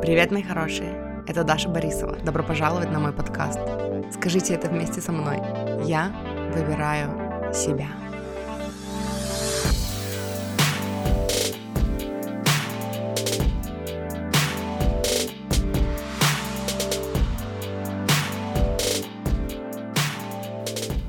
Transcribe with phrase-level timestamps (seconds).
[0.00, 1.24] Привет, мои хорошие!
[1.26, 2.16] Это Даша Борисова.
[2.18, 3.58] Добро пожаловать на мой подкаст.
[4.14, 5.38] Скажите это вместе со мной.
[5.84, 6.12] Я
[6.54, 7.88] выбираю себя.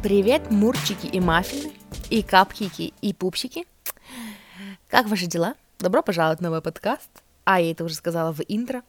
[0.02, 1.72] Привет, мурчики и маффины,
[2.10, 3.68] и капкики, и пупсики.
[4.90, 5.54] Как ваши дела?
[5.78, 7.10] Добро пожаловать на мой подкаст.
[7.52, 8.84] А, я это уже сказала в интро.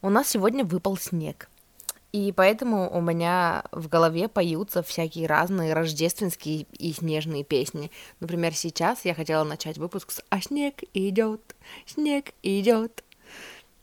[0.00, 1.50] У нас сегодня выпал снег.
[2.10, 7.90] И поэтому у меня в голове поются всякие разные рождественские и снежные песни.
[8.20, 13.04] Например, сейчас я хотела начать выпуск с «А снег идет, снег идет».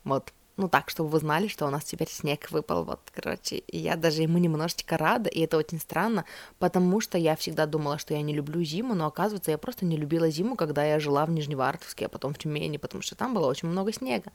[0.04, 3.78] Вот, ну так, чтобы вы знали, что у нас теперь снег выпал, вот, короче, и
[3.78, 6.26] я даже ему немножечко рада, и это очень странно,
[6.60, 9.98] потому что я всегда думала, что я не люблю зиму, но оказывается, я просто не
[9.98, 13.48] любила зиму, когда я жила в Нижневартовске, а потом в Тюмени, потому что там было
[13.48, 14.32] очень много снега.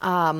[0.00, 0.34] А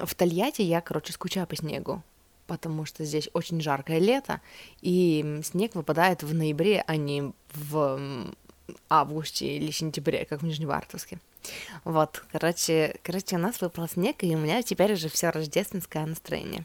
[0.00, 2.02] в Тольятти я, короче, скучаю по снегу,
[2.46, 4.40] потому что здесь очень жаркое лето,
[4.80, 8.32] и снег выпадает в ноябре, а не в
[8.88, 11.18] августе или сентябре, как в Нижневартовске.
[11.84, 16.64] Вот, короче, короче, у нас выпал снег, и у меня теперь уже все рождественское настроение.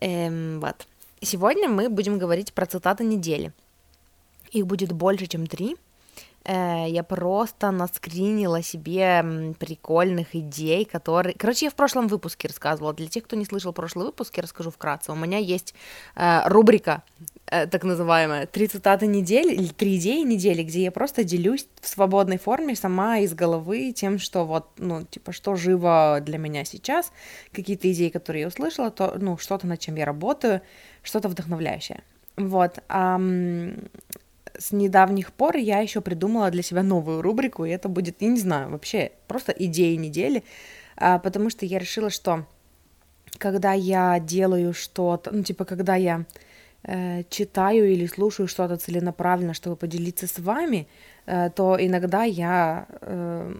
[0.00, 0.86] Эм, вот.
[1.22, 3.52] Сегодня мы будем говорить про цитаты недели.
[4.52, 5.76] Их будет больше, чем три.
[6.44, 11.34] Э, я просто наскринила себе прикольных идей, которые...
[11.36, 12.94] Короче, я в прошлом выпуске рассказывала.
[12.94, 15.12] Для тех, кто не слышал прошлый выпуск, я расскажу вкратце.
[15.12, 15.74] У меня есть
[16.16, 17.02] э, рубрика,
[17.46, 21.88] э, так называемая, «Три цитаты недели» или «Три идеи недели», где я просто делюсь в
[21.88, 27.12] свободной форме сама из головы тем, что вот, ну, типа, что живо для меня сейчас,
[27.52, 30.62] какие-то идеи, которые я услышала, то, ну, что-то, над чем я работаю,
[31.02, 32.02] что-то вдохновляющее.
[32.36, 32.78] Вот.
[34.58, 38.38] С недавних пор я еще придумала для себя новую рубрику, и это будет, я не
[38.38, 40.42] знаю, вообще просто идеи недели,
[40.96, 42.46] а, потому что я решила, что
[43.38, 46.24] когда я делаю что-то, ну, типа, когда я
[46.82, 50.88] э, читаю или слушаю что-то целенаправленно, чтобы поделиться с вами,
[51.26, 53.54] э, то иногда я э,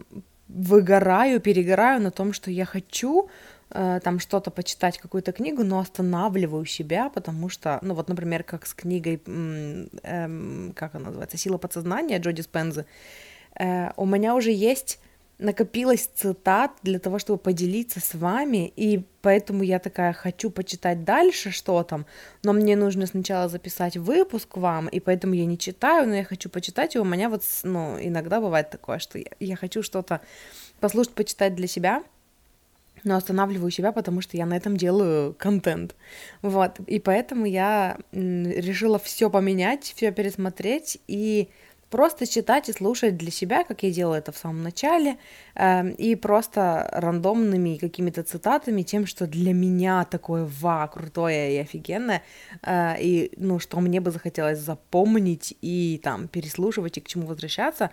[0.49, 3.29] выгораю, перегораю на том, что я хочу
[3.71, 8.75] там что-то почитать, какую-то книгу, но останавливаю себя, потому что, ну вот, например, как с
[8.75, 12.85] книгой, э, как она называется, «Сила подсознания» Джоди Спензы,
[13.59, 14.99] э, у меня уже есть
[15.41, 21.51] накопилось цитат для того, чтобы поделиться с вами, и поэтому я такая хочу почитать дальше,
[21.51, 22.07] что там,
[22.43, 26.51] но мне нужно сначала записать выпуск вам, и поэтому я не читаю, но я хочу
[26.51, 30.21] почитать, и у меня вот, ну, иногда бывает такое, что я, я хочу что-то
[30.81, 32.03] послушать, почитать для себя,
[33.05, 35.95] но останавливаю себя, потому что я на этом делаю контент.
[36.43, 41.49] Вот, и поэтому я решила все поменять, все пересмотреть и
[41.91, 45.17] просто читать и слушать для себя, как я делала это в самом начале,
[45.55, 52.23] э, и просто рандомными какими-то цитатами, тем, что для меня такое ва, крутое и офигенное,
[52.63, 57.91] э, и, ну, что мне бы захотелось запомнить и там переслушивать и к чему возвращаться,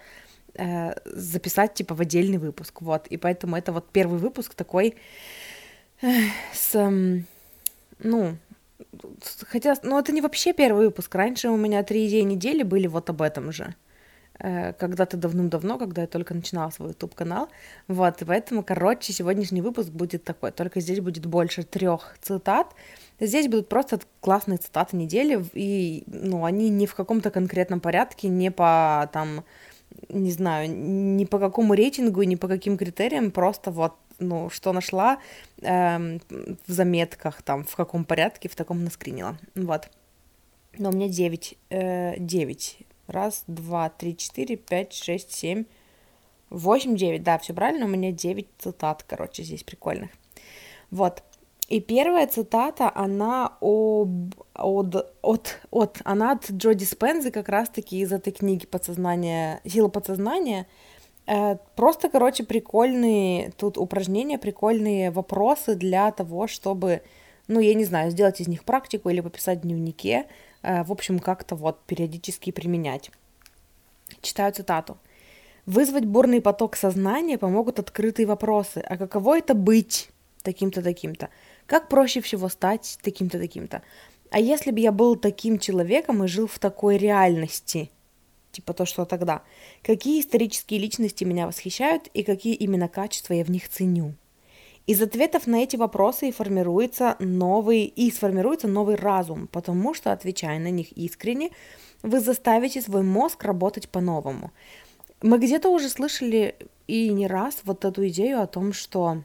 [0.57, 4.95] э, записать типа в отдельный выпуск, вот, и поэтому это вот первый выпуск такой
[6.01, 6.07] э,
[6.53, 7.21] с, э,
[7.99, 8.37] ну,
[9.47, 13.09] хотя, ну, это не вообще первый выпуск, раньше у меня три идеи недели были вот
[13.09, 13.75] об этом же,
[14.39, 17.49] Э, когда-то давным-давно, когда я только начинала свой YouTube-канал.
[17.87, 22.75] Вот, и поэтому, короче, сегодняшний выпуск будет такой, только здесь будет больше трех цитат.
[23.19, 28.51] Здесь будут просто классные цитаты недели, и, ну, они не в каком-то конкретном порядке, не
[28.51, 29.43] по, там,
[30.09, 35.19] не знаю, не по какому рейтингу, не по каким критериям, просто вот ну, что нашла
[35.61, 39.37] э, в заметках, там, в каком порядке, в таком наскринила.
[39.53, 39.89] Вот.
[40.79, 45.63] Но у меня 9, э, 9 Раз, два, три, четыре, пять, шесть, семь,
[46.49, 47.23] восемь, девять.
[47.23, 50.11] Да, все правильно, у меня девять цитат, короче, здесь прикольных.
[50.91, 51.23] Вот.
[51.67, 58.13] И первая цитата, она об, от, от, от, она от Джоди Спензы как раз-таки из
[58.13, 60.67] этой книги «Подсознание», «Сила подсознания».
[61.25, 67.01] Э, просто, короче, прикольные тут упражнения, прикольные вопросы для того, чтобы,
[67.49, 70.27] ну, я не знаю, сделать из них практику или пописать в дневнике,
[70.67, 73.11] Э, в общем, как-то вот периодически применять.
[74.21, 74.97] Читаю цитату.
[75.65, 78.79] Вызвать бурный поток сознания помогут открытые вопросы.
[78.79, 80.09] А каково это быть
[80.43, 81.29] таким-то, таким-то?
[81.67, 83.83] Как проще всего стать таким-то, таким-то?
[84.31, 87.91] А если бы я был таким человеком и жил в такой реальности?
[88.53, 89.43] Типа то, что тогда.
[89.83, 94.15] Какие исторические личности меня восхищают и какие именно качества я в них ценю?
[94.87, 100.59] Из ответов на эти вопросы и формируется новый, и сформируется новый разум, потому что, отвечая
[100.59, 101.51] на них искренне,
[102.01, 104.51] вы заставите свой мозг работать по-новому.
[105.21, 106.55] Мы где-то уже слышали
[106.87, 109.23] и не раз вот эту идею о том, что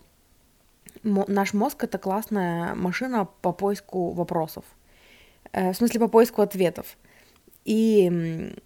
[1.02, 4.64] наш мозг это классная машина по поиску вопросов.
[5.52, 6.96] Э, в смысле, по поиску ответов.
[7.64, 8.10] И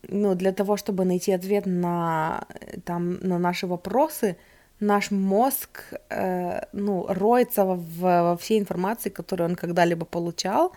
[0.08, 2.46] ну, для того, чтобы найти ответ на,
[2.84, 4.36] там, на наши вопросы,
[4.80, 10.72] наш мозг э, ну, роется в, во всей информации, которую он когда-либо получал.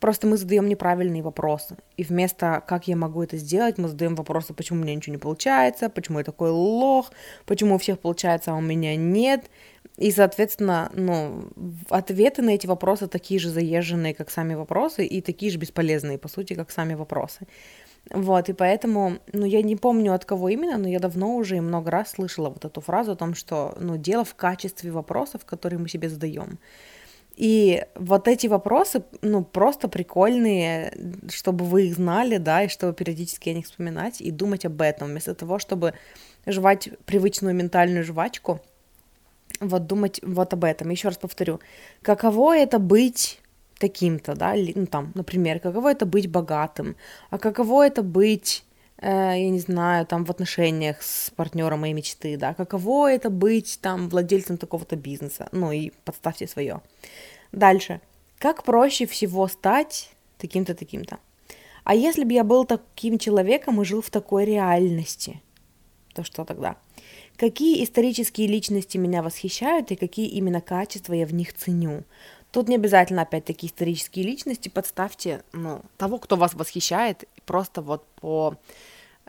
[0.00, 1.76] Просто мы задаем неправильные вопросы.
[1.96, 5.20] И вместо «как я могу это сделать», мы задаем вопросы «почему у меня ничего не
[5.20, 7.12] получается?», «почему я такой лох?»,
[7.46, 9.50] «почему у всех получается, а у меня нет?».
[9.98, 11.44] И, соответственно, ну,
[11.90, 16.28] ответы на эти вопросы такие же заезженные, как сами вопросы, и такие же бесполезные, по
[16.28, 17.46] сути, как сами вопросы.
[18.10, 21.60] Вот, и поэтому, ну, я не помню от кого именно, но я давно уже и
[21.60, 25.78] много раз слышала вот эту фразу о том, что, ну, дело в качестве вопросов, которые
[25.78, 26.58] мы себе задаем.
[27.40, 30.92] И вот эти вопросы, ну, просто прикольные,
[31.30, 35.08] чтобы вы их знали, да, и чтобы периодически о них вспоминать и думать об этом,
[35.08, 35.94] вместо того, чтобы
[36.44, 38.60] жевать привычную ментальную жвачку,
[39.58, 40.90] вот думать вот об этом.
[40.90, 41.60] Еще раз повторю,
[42.02, 43.40] каково это быть
[43.78, 46.94] таким-то, да, ну там, например, каково это быть богатым,
[47.30, 48.64] а каково это быть,
[48.98, 53.78] э, я не знаю, там в отношениях с партнером моей мечты, да, каково это быть
[53.80, 56.82] там владельцем такого-то бизнеса, ну и подставьте свое.
[57.52, 58.00] Дальше,
[58.38, 61.18] как проще всего стать таким-то, таким-то.
[61.84, 65.42] А если бы я был таким человеком и жил в такой реальности,
[66.14, 66.76] то что тогда?
[67.36, 72.04] Какие исторические личности меня восхищают и какие именно качества я в них ценю?
[72.50, 74.68] Тут не обязательно, опять-таки, исторические личности.
[74.68, 78.56] Подставьте, ну, того, кто вас восхищает, просто вот по...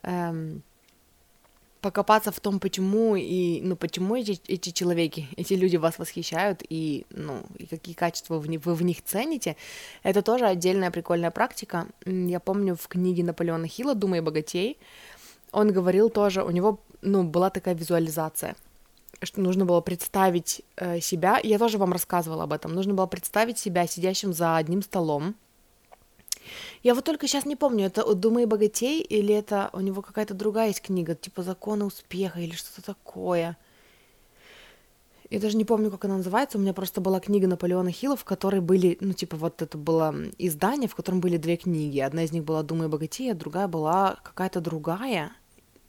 [0.03, 0.63] Эм,
[1.81, 7.06] покопаться в том, почему и, ну, почему эти, эти человеки, эти люди вас восхищают и,
[7.10, 9.57] ну, и какие качества вы, вы в них цените,
[10.04, 11.88] это тоже отдельная прикольная практика.
[12.06, 14.78] Я помню в книге Наполеона Хилла «Думай богатей»,
[15.51, 18.56] он говорил тоже, у него ну, была такая визуализация,
[19.22, 23.57] что нужно было представить э, себя, я тоже вам рассказывала об этом, нужно было представить
[23.57, 25.36] себя сидящим за одним столом.
[26.83, 30.67] Я вот только сейчас не помню, это «Думай богатей» или это у него какая-то другая
[30.67, 33.57] есть книга, типа «Законы успеха» или что-то такое.
[35.29, 36.57] Я даже не помню, как она называется.
[36.57, 40.13] У меня просто была книга Наполеона Хилла, в которой были, ну, типа, вот это было
[40.38, 41.99] издание, в котором были две книги.
[41.99, 45.31] Одна из них была «Думай богатей», а другая была какая-то другая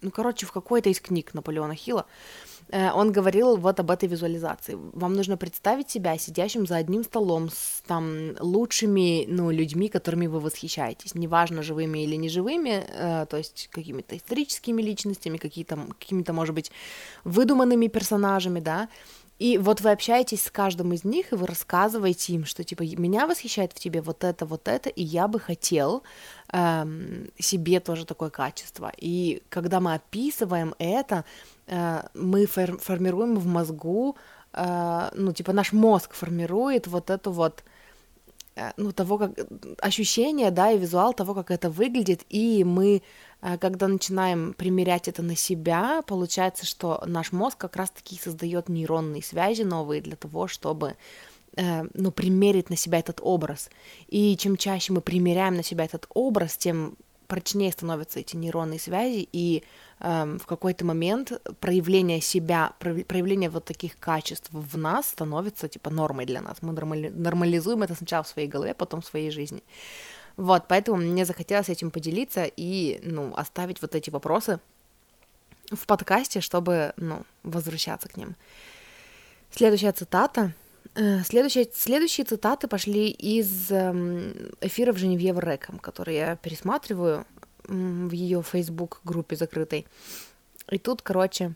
[0.03, 2.07] ну, короче, в какой-то из книг Наполеона Хилла,
[2.73, 4.79] он говорил вот об этой визуализации.
[4.93, 10.41] Вам нужно представить себя сидящим за одним столом с там лучшими, ну, людьми, которыми вы
[10.41, 16.73] восхищаетесь, неважно, живыми или неживыми, э, то есть какими-то историческими личностями, какие-то, какими-то, может быть,
[17.25, 18.89] выдуманными персонажами, да,
[19.39, 23.27] и вот вы общаетесь с каждым из них, и вы рассказываете им, что типа меня
[23.27, 26.03] восхищает в тебе вот это, вот это, и я бы хотел
[26.53, 28.93] эм, себе тоже такое качество.
[28.97, 31.25] И когда мы описываем это,
[31.67, 34.17] э, мы фор- формируем в мозгу,
[34.53, 37.65] э, ну типа наш мозг формирует вот эту вот
[38.55, 39.33] э, ну, того, как
[39.81, 43.03] ощущение, да, и визуал того, как это выглядит, и мы
[43.61, 49.63] когда начинаем примерять это на себя, получается, что наш мозг как раз-таки создает нейронные связи
[49.63, 50.95] новые для того, чтобы
[51.57, 53.69] э, ну, примерить на себя этот образ.
[54.07, 56.97] И чем чаще мы примеряем на себя этот образ, тем
[57.27, 59.63] прочнее становятся эти нейронные связи, и
[60.01, 66.27] э, в какой-то момент проявление себя, проявление вот таких качеств в нас становится типа нормой
[66.27, 66.59] для нас.
[66.61, 69.63] Мы нормали, нормализуем это сначала в своей голове, потом в своей жизни.
[70.37, 74.61] Вот, поэтому мне захотелось этим поделиться и, ну, оставить вот эти вопросы
[75.71, 78.37] в подкасте, чтобы, ну, возвращаться к ним.
[79.51, 80.53] Следующая цитата.
[80.95, 87.27] Э, следующие, следующие цитаты пошли из эм, эфиров Женевьевы Рэком, который я пересматриваю
[87.65, 89.87] в ее Facebook-группе закрытой.
[90.71, 91.55] И тут, короче,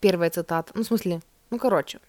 [0.00, 2.00] первая цитата, ну, в смысле, ну, короче,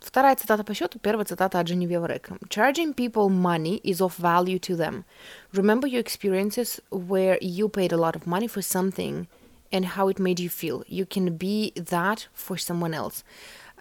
[0.00, 2.36] Вторая цитата по счету, первая цитата от Дженевьева Река.
[2.48, 5.04] Charging people money is of value to them.
[5.52, 9.26] Remember your experiences where you paid a lot of money for something
[9.72, 10.82] and how it made you feel.
[10.88, 13.24] You can be that for someone else.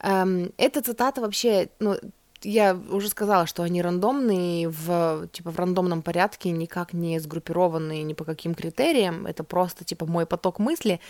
[0.04, 1.98] Um, эта цитата вообще, ну,
[2.43, 8.15] я уже сказала, что они рандомные, в, типа, в рандомном порядке, никак не сгруппированные ни
[8.15, 11.01] по каким критериям, это просто, типа, мой поток мысли,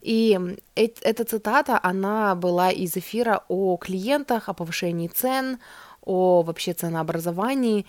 [0.00, 0.38] и
[0.74, 5.58] эта цитата, она была из эфира о клиентах, о повышении цен,
[6.02, 7.86] о вообще ценообразовании,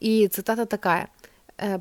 [0.00, 1.10] и цитата такая,
[1.58, 1.80] э,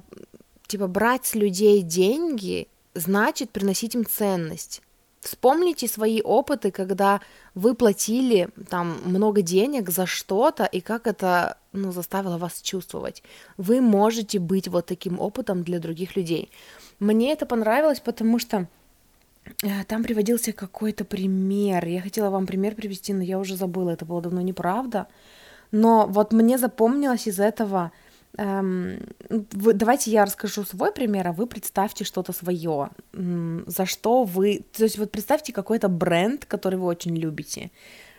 [0.68, 4.82] типа, брать с людей деньги значит приносить им ценность,
[5.28, 7.20] Вспомните свои опыты, когда
[7.56, 13.24] вы платили там много денег за что-то, и как это ну, заставило вас чувствовать.
[13.58, 16.50] Вы можете быть вот таким опытом для других людей.
[17.00, 18.68] Мне это понравилось, потому что
[19.64, 21.86] Э, там приводился какой-то пример.
[21.88, 25.08] Я хотела вам пример привести, но я уже забыла, это было давно неправда.
[25.72, 27.92] Но вот мне запомнилось из этого...
[28.38, 34.64] Эм, давайте я расскажу свой пример, а вы представьте что-то свое, за что вы...
[34.78, 37.72] То есть вот представьте какой-то бренд, который вы очень любите.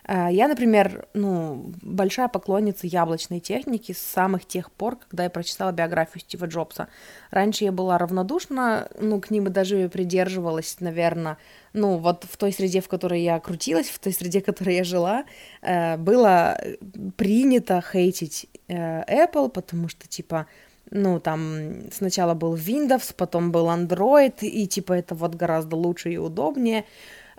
[0.09, 5.71] Э, я, например, ну, большая поклонница яблочной техники с самых тех пор, когда я прочитала
[5.71, 6.89] биографию Стива Джобса.
[7.31, 11.37] Раньше я была равнодушна, ну, к ним и даже придерживалась, наверное,
[11.75, 14.85] ну, вот в той среде, в которой я крутилась, в той среде, в которой я
[14.85, 15.25] жила,
[15.61, 16.59] э, было
[17.17, 20.47] принято хейтить э, Apple, потому что, типа,
[20.91, 26.19] ну, там сначала был Windows, потом был Android, и, типа, это вот гораздо лучше и
[26.19, 26.85] удобнее.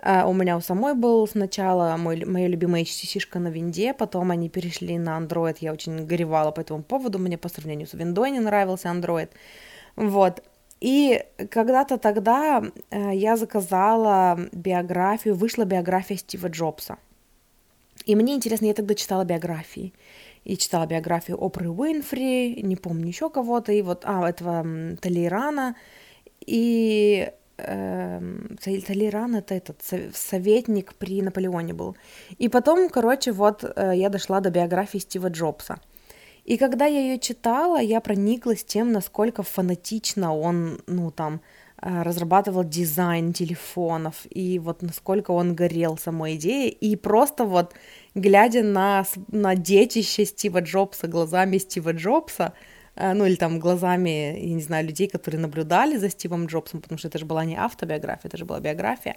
[0.02, 4.48] Uh, у меня у самой был сначала мой, моя любимая HTC-шка на винде, потом они
[4.48, 8.40] перешли на Android, я очень горевала по этому поводу, мне по сравнению с виндой не
[8.40, 9.28] нравился Android,
[9.96, 10.42] вот.
[10.80, 16.96] И когда-то тогда uh, я заказала биографию, вышла биография Стива Джобса.
[18.06, 19.92] И мне интересно, я тогда читала биографии.
[20.44, 24.64] И читала биографию Опры Уинфри, не помню еще кого-то, и вот, а, этого
[25.00, 25.76] Толейрана.
[26.46, 27.30] И
[27.66, 28.56] Эм,
[28.86, 29.82] Толеран это этот
[30.14, 31.96] советник при Наполеоне был.
[32.38, 35.80] И потом, короче, вот э, я дошла до биографии Стива Джобса.
[36.44, 41.40] И когда я ее читала, я прониклась тем, насколько фанатично он, ну там,
[41.82, 47.74] э, разрабатывал дизайн телефонов, и вот насколько он горел самой идеей, и просто вот
[48.14, 52.52] глядя на, на детище Стива Джобса глазами Стива Джобса,
[53.00, 56.98] Э, ну или там глазами, я не знаю, людей, которые наблюдали за Стивом Джобсом, потому
[56.98, 59.16] что это же была не автобиография, это же была биография.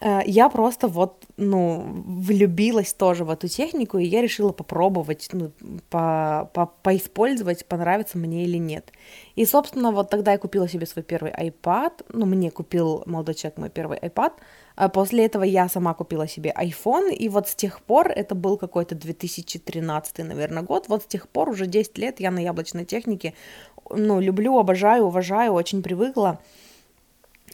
[0.00, 5.52] Э, я просто вот, ну, влюбилась тоже в эту технику, и я решила попробовать, ну,
[5.90, 8.92] по, по, поиспользовать, понравится мне или нет.
[9.36, 13.58] И, собственно, вот тогда я купила себе свой первый iPad, ну, мне купил молодой человек
[13.58, 14.32] мой первый iPad,
[14.76, 18.56] а после этого я сама купила себе iPhone, и вот с тех пор, это был
[18.56, 23.34] какой-то 2013, наверное, год, вот с тех пор уже 10 лет я на яблочной технике,
[23.90, 26.40] ну, люблю, обожаю, уважаю, очень привыкла.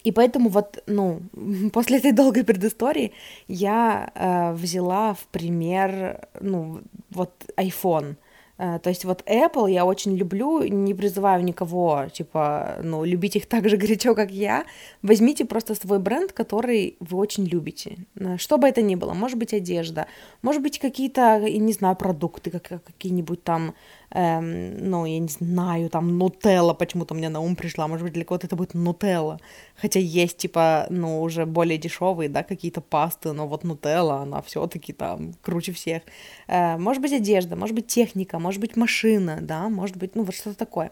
[0.03, 1.21] И поэтому вот, ну,
[1.73, 3.11] после этой долгой предыстории
[3.47, 8.15] я э, взяла в пример, ну, вот iPhone.
[8.61, 13.47] Э, то есть вот Apple я очень люблю, не призываю никого, типа, ну, любить их
[13.47, 14.65] так же горячо, как я.
[15.01, 17.97] Возьмите просто свой бренд, который вы очень любите.
[18.15, 20.05] Э, что бы это ни было, может быть одежда,
[20.43, 23.73] может быть какие-то, не знаю, продукты, как, какие-нибудь там
[24.11, 28.25] эм, ну, я не знаю, там, нутелла почему-то мне на ум пришла, может быть, для
[28.25, 29.39] кого-то это будет нутелла,
[29.75, 34.65] хотя есть, типа, ну, уже более дешевые, да, какие-то пасты, но вот нутелла, она все
[34.67, 36.03] таки там круче всех.
[36.47, 40.35] Э, может быть, одежда, может быть, техника, может быть, машина, да, может быть, ну, вот
[40.35, 40.91] что-то такое.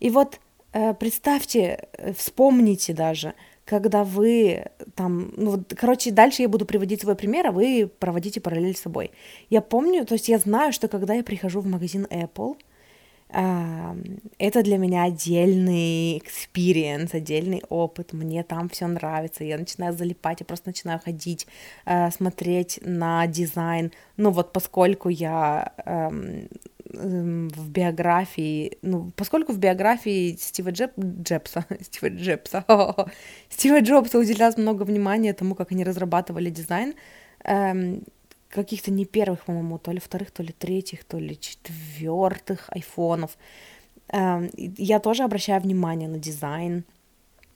[0.00, 0.40] И вот
[0.72, 3.34] э, представьте, э, вспомните даже,
[3.68, 8.40] когда вы там, ну вот, короче, дальше я буду приводить свой пример, а вы проводите
[8.40, 9.10] параллель с собой.
[9.50, 12.56] Я помню, то есть я знаю, что когда я прихожу в магазин Apple,
[13.30, 20.46] это для меня отдельный experience, отдельный опыт, мне там все нравится, я начинаю залипать, я
[20.46, 21.46] просто начинаю ходить,
[21.84, 25.72] э, смотреть на дизайн, ну вот поскольку я
[26.94, 32.64] Эм, в биографии, ну, поскольку в биографии Стива Джеб, Джебса, Стива Джебса,
[33.50, 36.94] Стива Джобса уделялось много внимания тому, как они разрабатывали дизайн,
[37.44, 38.04] эм,
[38.48, 43.36] каких-то не первых, по-моему, то ли вторых, то ли третьих, то ли четвертых айфонов.
[44.08, 46.84] Эм, я тоже обращаю внимание на дизайн,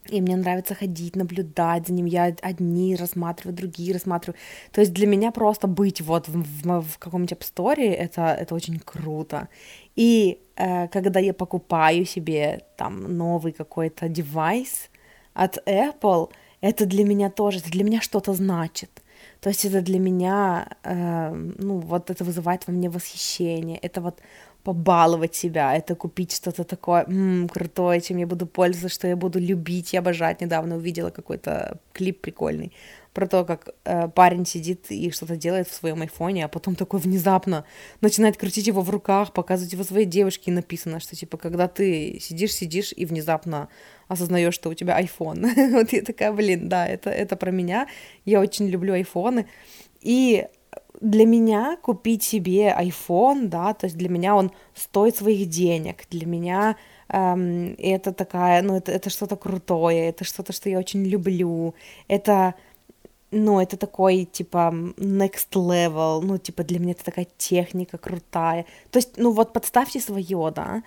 [0.08, 2.06] и мне нравится ходить, наблюдать за ним.
[2.06, 4.36] Я одни рассматриваю, другие рассматриваю.
[4.72, 8.80] То есть для меня просто быть вот в, в, в каком-нибудь App это, это очень
[8.80, 9.48] круто.
[9.94, 14.90] И э, когда я покупаю себе там новый какой-то девайс
[15.34, 16.30] от Apple,
[16.60, 19.01] это для меня тоже, это для меня что-то значит.
[19.42, 23.78] То есть это для меня, э, ну вот это вызывает во мне восхищение.
[23.78, 24.20] Это вот
[24.64, 29.40] побаловать себя, это купить что-то такое м-м, крутое, чем я буду пользоваться, что я буду
[29.40, 30.40] любить и обожать.
[30.40, 32.72] Недавно увидела какой-то клип прикольный
[33.12, 37.00] про то, как э, парень сидит и что-то делает в своем айфоне, а потом такой
[37.00, 37.64] внезапно
[38.00, 42.18] начинает крутить его в руках, показывать его своей девушке, и написано, что типа, когда ты
[42.20, 43.68] сидишь, сидишь и внезапно
[44.08, 45.70] осознаешь, что у тебя iPhone.
[45.72, 47.86] вот я такая, блин, да, это, это про меня.
[48.24, 49.46] Я очень люблю айфоны.
[50.00, 50.46] И
[51.02, 56.26] для меня купить себе iPhone, да, то есть для меня он стоит своих денег, для
[56.26, 56.76] меня
[57.08, 61.74] эм, это такая, ну, это, это что-то крутое, это что-то, что я очень люблю,
[62.06, 62.54] это,
[63.32, 68.98] ну, это такой, типа, next level, ну, типа, для меня это такая техника крутая, то
[68.98, 70.82] есть, ну, вот подставьте свое, да,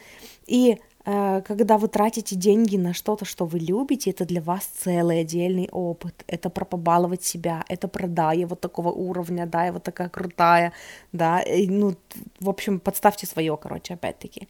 [0.47, 5.21] и Э, когда вы тратите деньги на что-то, что вы любите, это для вас целый
[5.21, 6.23] отдельный опыт.
[6.27, 10.09] Это про побаловать себя, это про да, я вот такого уровня, да, я вот такая
[10.09, 10.73] крутая,
[11.11, 11.95] да, и, ну,
[12.39, 14.47] в общем, подставьте свое, короче, опять-таки.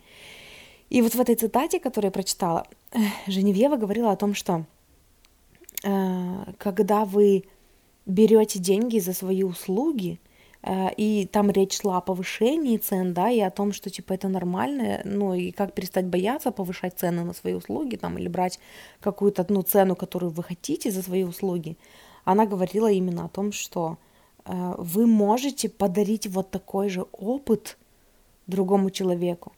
[0.90, 4.66] И вот в этой цитате, которую я прочитала, э, Женевьева говорила о том, что
[5.84, 7.44] э, когда вы
[8.06, 10.20] берете деньги за свои услуги,
[10.66, 14.28] Э, и там речь шла о повышении цен, да, и о том, что, типа, это
[14.28, 18.60] нормально, ну, и как перестать бояться повышать цены на свои услуги, там, или брать
[19.00, 21.78] какую-то, ну, цену, которую вы хотите за свои услуги,
[22.24, 23.98] она говорила именно о том, что
[24.46, 27.78] э, вы можете подарить вот такой же опыт
[28.48, 29.52] другому человеку.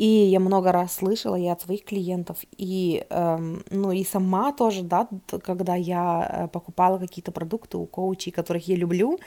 [0.00, 4.82] И я много раз слышала и от своих клиентов, и, эм, ну, и сама тоже,
[4.82, 5.06] да,
[5.42, 9.18] когда я э, покупала какие-то продукты у коучей, которых я люблю,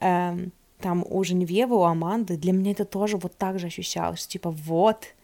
[0.00, 0.50] эм,
[0.80, 4.50] там у Женевьевы, у Аманды, для меня это тоже вот так же ощущалось, что типа
[4.50, 5.14] вот,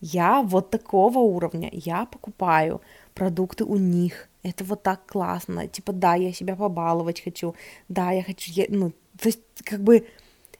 [0.00, 2.80] я вот такого уровня, я покупаю
[3.12, 7.56] продукты у них, это вот так классно, типа да, я себя побаловать хочу,
[7.88, 10.06] да, я хочу, я, ну, то есть как бы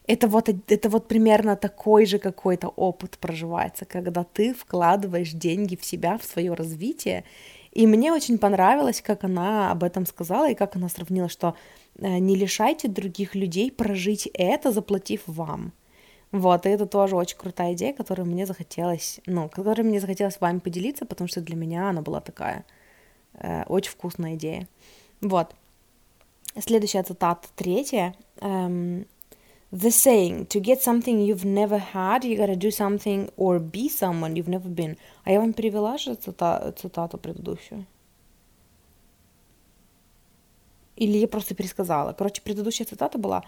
[0.07, 5.85] это вот, это вот примерно такой же какой-то опыт проживается, когда ты вкладываешь деньги в
[5.85, 7.23] себя, в свое развитие,
[7.71, 11.55] и мне очень понравилось, как она об этом сказала, и как она сравнила, что
[11.99, 15.71] Э, не лишайте других людей прожить это, заплатив вам.
[16.31, 20.41] Вот, и это тоже очень крутая идея, которую мне захотелось, ну, которой мне захотелось с
[20.41, 22.65] вами поделиться, потому что для меня она была такая
[23.33, 24.67] э, очень вкусная идея.
[25.21, 25.55] Вот.
[26.57, 28.15] Следующая цитата, третья.
[28.37, 29.07] Um,
[29.71, 34.33] the saying, to get something you've never had, you gotta do something or be someone
[34.33, 34.97] you've never been.
[35.23, 37.85] А я вам перевела же цита- цитату предыдущую.
[40.95, 42.13] Или я просто пересказала.
[42.13, 43.43] Короче, предыдущая цитата была,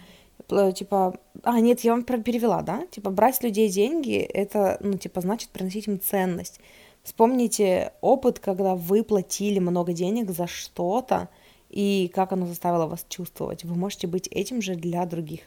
[0.50, 2.86] э, типа, а, нет, я вам перевела, да?
[2.90, 6.60] Типа, брать людей деньги, это, ну, типа, значит приносить им ценность.
[7.04, 11.28] Вспомните опыт, когда вы платили много денег за что-то,
[11.70, 13.64] и как оно заставило вас чувствовать.
[13.64, 15.40] Вы можете быть этим же для других.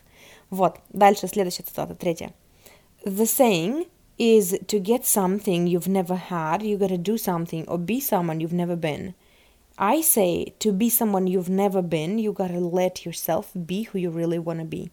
[0.52, 2.30] Вот, дальше следующая цитата, третья.
[3.06, 8.00] The saying is to get something you've never had, you gotta do something or be
[8.00, 9.14] someone you've never been.
[9.78, 14.10] I say to be someone you've never been, you gotta let yourself be who you
[14.10, 14.90] really wanna be.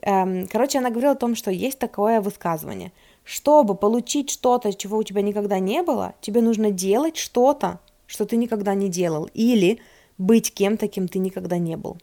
[0.00, 2.90] Эм, короче, она говорила о том, что есть такое высказывание.
[3.24, 8.36] Чтобы получить что-то, чего у тебя никогда не было, тебе нужно делать что-то, что ты
[8.36, 9.80] никогда не делал, или
[10.16, 11.98] быть кем-то, кем ты никогда не был.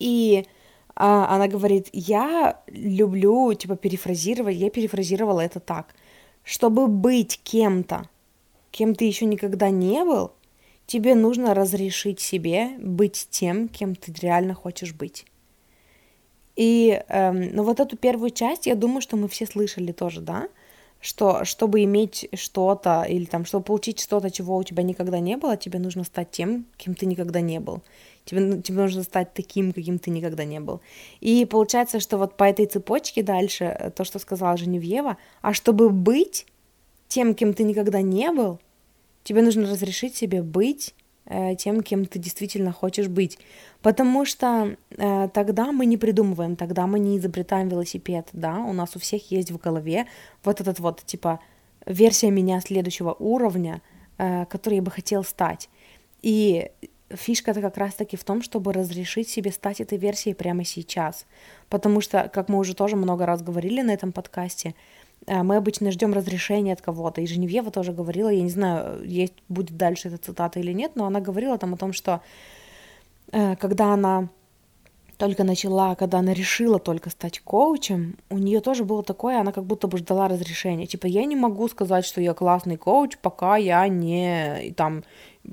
[0.00, 0.46] И
[0.96, 5.94] а, она говорит, я люблю, типа, перефразировать, я перефразировала это так.
[6.44, 8.08] Чтобы быть кем-то,
[8.70, 10.32] кем ты еще никогда не был,
[10.86, 15.24] Тебе нужно разрешить себе быть тем, кем ты реально хочешь быть.
[16.56, 20.48] И, эм, ну вот эту первую часть, я думаю, что мы все слышали тоже, да,
[21.00, 25.56] что чтобы иметь что-то или там, чтобы получить что-то, чего у тебя никогда не было,
[25.56, 27.82] тебе нужно стать тем, кем ты никогда не был.
[28.24, 30.80] Тебе, ну, тебе нужно стать таким, каким ты никогда не был.
[31.20, 35.90] И получается, что вот по этой цепочке дальше, э, то, что сказала Женевьева, а чтобы
[35.90, 36.46] быть
[37.08, 38.58] тем, кем ты никогда не был,
[39.24, 43.38] Тебе нужно разрешить себе быть э, тем, кем ты действительно хочешь быть.
[43.80, 48.94] Потому что э, тогда мы не придумываем, тогда мы не изобретаем велосипед, да, у нас
[48.96, 50.06] у всех есть в голове
[50.44, 51.40] вот этот вот, типа,
[51.86, 53.80] версия меня следующего уровня,
[54.18, 55.70] э, который я бы хотел стать.
[56.20, 56.70] И
[57.10, 61.26] фишка-то как раз-таки в том, чтобы разрешить себе стать этой версией прямо сейчас.
[61.68, 64.74] Потому что, как мы уже тоже много раз говорили на этом подкасте,
[65.26, 67.20] Э, мы обычно ждем разрешения от кого-то.
[67.20, 71.06] И Женевьева тоже говорила, я не знаю, есть будет дальше эта цитата или нет, но
[71.06, 72.20] она говорила там о том, что
[73.32, 74.28] э, когда она
[75.16, 79.64] только начала, когда она решила только стать коучем, у нее тоже было такое, она как
[79.64, 80.86] будто бы ждала разрешения.
[80.86, 85.04] Типа, я не могу сказать, что я классный коуч, пока я не там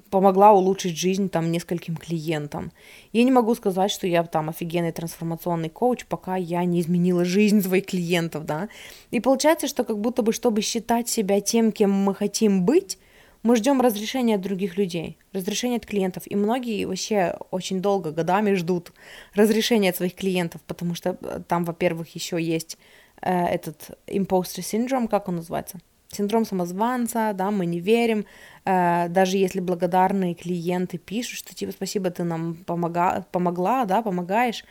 [0.10, 2.72] помогла улучшить жизнь там нескольким клиентам.
[3.12, 7.62] Я не могу сказать, что я там офигенный трансформационный коуч, пока я не изменила жизнь
[7.62, 8.70] своих клиентов, да.
[9.12, 12.98] И получается, что как будто бы, чтобы считать себя тем, кем мы хотим быть,
[13.44, 16.24] мы ждем разрешения от других людей, разрешения от клиентов.
[16.28, 18.94] И многие вообще очень долго, годами ждут
[19.34, 22.78] разрешения от своих клиентов, потому что э, там, во-первых, еще есть
[23.22, 25.80] э, этот imposter syndrome, как он называется?
[26.12, 28.26] Синдром самозванца, да, мы не верим,
[28.66, 34.66] э, даже если благодарные клиенты пишут, что типа спасибо, ты нам помога, помогла, да, помогаешь,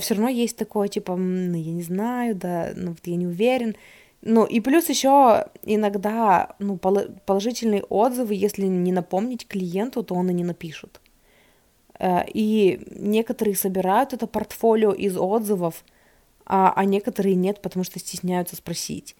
[0.00, 3.76] все равно есть такое, типа, ну, я не знаю, да, ну, я не уверен,
[4.22, 10.34] ну, и плюс еще иногда, ну, положительные отзывы, если не напомнить клиенту, то он и
[10.34, 11.00] не напишет.
[11.98, 15.84] Э, и некоторые собирают это портфолио из отзывов,
[16.44, 19.16] а, а некоторые нет, потому что стесняются спросить.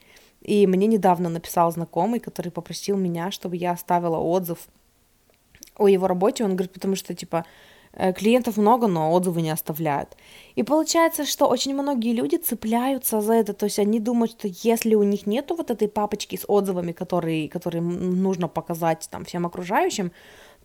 [0.46, 4.68] И мне недавно написал знакомый, который попросил меня, чтобы я оставила отзыв
[5.76, 6.44] о его работе.
[6.44, 7.44] Он говорит, потому что, типа,
[7.92, 10.16] э, клиентов много, но отзывы не оставляют.
[10.54, 14.94] И получается, что очень многие люди цепляются за это, то есть они думают, что если
[14.94, 20.12] у них нету вот этой папочки с отзывами, которые, которые нужно показать там всем окружающим,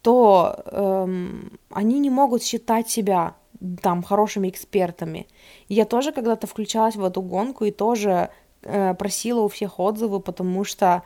[0.04, 3.34] то эм, они не могут считать себя
[3.82, 5.28] там хорошими экспертами.
[5.70, 8.30] Я тоже когда-то включалась в эту гонку и тоже
[8.62, 11.04] просила у всех отзывы, потому что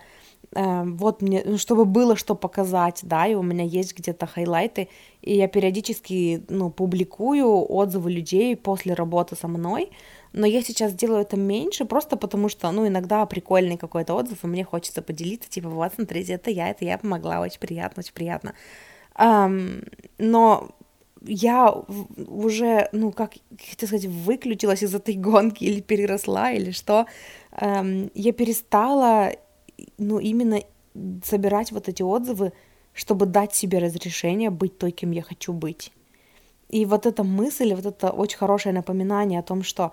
[0.54, 4.88] э, вот мне, ну, чтобы было что показать, да, и у меня есть где-то хайлайты,
[5.22, 9.90] и я периодически, ну, публикую отзывы людей после работы со мной,
[10.32, 14.46] но я сейчас делаю это меньше, просто потому что, ну, иногда прикольный какой-то отзыв, и
[14.46, 18.54] мне хочется поделиться, типа, вот, смотрите, это я, это я помогла, очень приятно, очень приятно.
[19.18, 20.68] Um, но
[21.22, 21.72] я
[22.26, 23.34] уже, ну, как
[23.70, 27.06] хотел сказать, выключилась из этой гонки или переросла, или что,
[27.52, 29.32] эм, я перестала,
[29.98, 30.60] ну, именно
[31.24, 32.52] собирать вот эти отзывы,
[32.92, 35.92] чтобы дать себе разрешение быть той, кем я хочу быть.
[36.68, 39.92] И вот эта мысль, вот это очень хорошее напоминание о том, что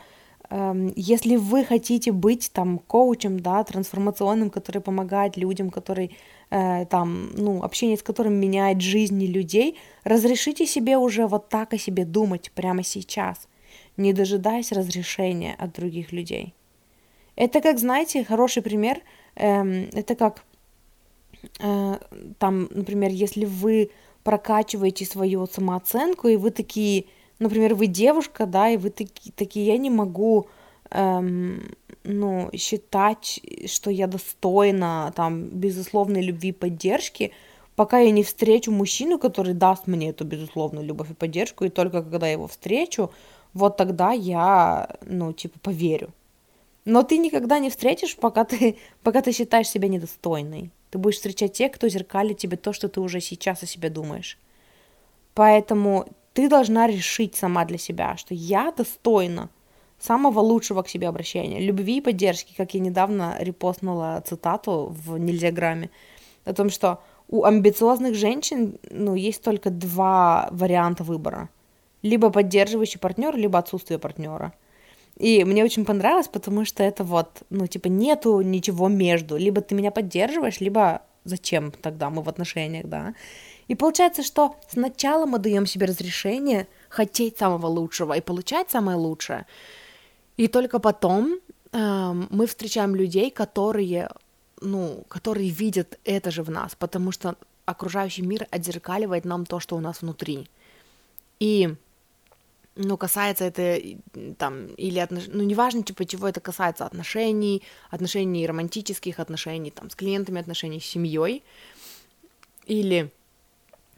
[0.50, 6.16] Эм, если вы хотите быть там коучем, да, трансформационным, который помогает людям, который
[6.54, 11.78] э, там, ну, общение с которым меняет жизни людей, разрешите себе уже вот так о
[11.78, 13.48] себе думать прямо сейчас,
[13.98, 16.54] не дожидаясь разрешения от других людей.
[17.36, 19.02] Это как, знаете, хороший пример,
[19.36, 20.44] э, это как
[21.60, 21.98] э,
[22.38, 23.90] там, например, если вы
[24.24, 27.06] прокачиваете свою самооценку, и вы такие,
[27.40, 30.48] например, вы девушка, да, и вы такие, такие я не могу,
[30.92, 37.32] эм, ну, считать, что я достойна, там, безусловной любви и поддержки,
[37.76, 42.02] пока я не встречу мужчину, который даст мне эту безусловную любовь и поддержку, и только
[42.02, 43.12] когда я его встречу,
[43.54, 46.14] вот тогда я, ну, типа, поверю.
[46.86, 50.72] Но ты никогда не встретишь, пока ты, пока ты считаешь себя недостойной.
[50.90, 54.38] Ты будешь встречать тех, кто зеркалит тебе то, что ты уже сейчас о себе думаешь.
[55.34, 59.50] Поэтому ты должна решить сама для себя, что я достойна
[60.04, 65.90] самого лучшего к себе обращения, любви и поддержки, как я недавно репостнула цитату в Нельзяграмме,
[66.46, 71.50] о том, что у амбициозных женщин ну, есть только два варианта выбора.
[72.02, 74.54] Либо поддерживающий партнер, либо отсутствие партнера.
[75.18, 79.38] И мне очень понравилось, потому что это вот, ну, типа, нету ничего между.
[79.38, 83.14] Либо ты меня поддерживаешь, либо зачем тогда мы в отношениях, да.
[83.68, 89.46] И получается, что сначала мы даем себе разрешение хотеть самого лучшего и получать самое лучшее.
[90.38, 91.40] И только потом
[91.72, 94.10] э, мы встречаем людей, которые,
[94.62, 99.76] ну, которые видят это же в нас, потому что окружающий мир отзеркаливает нам то, что
[99.76, 100.50] у нас внутри.
[101.40, 101.76] И
[102.76, 103.80] ну, касается это
[104.38, 105.26] там, или отнош...
[105.28, 110.86] ну, неважно, типа, чего это касается, отношений, отношений романтических, отношений там с клиентами, отношений с
[110.86, 111.44] семьей,
[112.66, 113.12] или,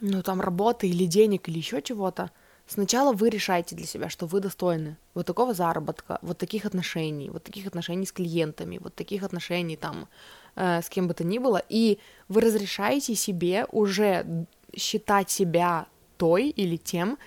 [0.02, 2.32] ну, там, работы, или денег, или еще чего-то,
[2.68, 7.44] сначала вы решаете для себя, что вы достойны вот такого заработка, вот таких отношений, вот
[7.44, 10.08] таких отношений с клиентами, вот таких отношений там
[10.56, 16.50] э, с кем бы то ни было, и вы разрешаете себе уже считать себя той
[16.50, 17.18] или тем,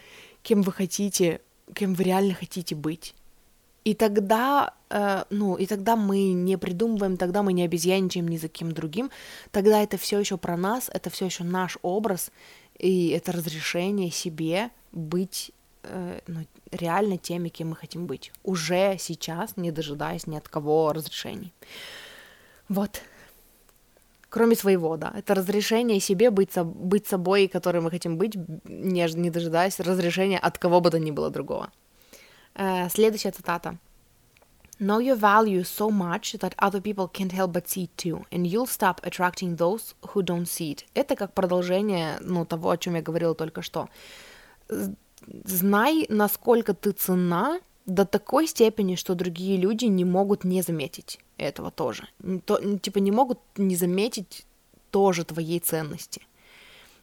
[0.42, 1.40] кем вы хотите,
[1.74, 3.14] кем вы реально хотите быть.
[3.84, 8.48] И тогда, э, ну, и тогда мы не придумываем, тогда мы не обезьяничаем ни за
[8.48, 9.10] кем другим,
[9.50, 12.30] тогда это все еще про нас, это все еще наш образ,
[12.78, 18.32] и это разрешение себе быть э, ну, реально теми, кем мы хотим быть.
[18.44, 21.52] Уже сейчас, не дожидаясь ни от кого разрешений.
[22.68, 23.02] Вот,
[24.28, 25.12] кроме своего, да.
[25.16, 30.38] Это разрешение себе быть, со- быть собой, которым мы хотим быть, не, не дожидаясь разрешения
[30.38, 31.70] от кого бы то ни было другого.
[32.54, 33.78] Uh, следующая цитата.
[34.80, 38.46] Know your value so much that other people can't help but see it too, and
[38.46, 40.84] you'll stop attracting those who don't see it.
[40.94, 43.88] Это как продолжение, ну, того, о чем я говорила только что.
[45.44, 51.70] Знай, насколько ты цена до такой степени, что другие люди не могут не заметить этого
[51.70, 52.08] тоже.
[52.44, 54.46] То, типа не могут не заметить
[54.90, 56.22] тоже твоей ценности.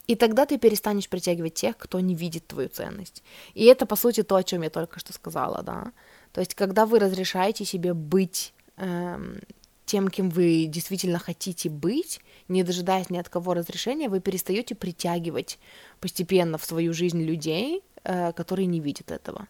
[0.07, 3.23] И тогда ты перестанешь притягивать тех, кто не видит твою ценность.
[3.55, 5.91] И это, по сути, то, о чем я только что сказала, да.
[6.31, 9.39] То есть, когда вы разрешаете себе быть эм,
[9.85, 15.59] тем, кем вы действительно хотите быть, не дожидаясь ни от кого разрешения, вы перестаете притягивать
[15.99, 19.47] постепенно в свою жизнь людей, э, которые не видят этого.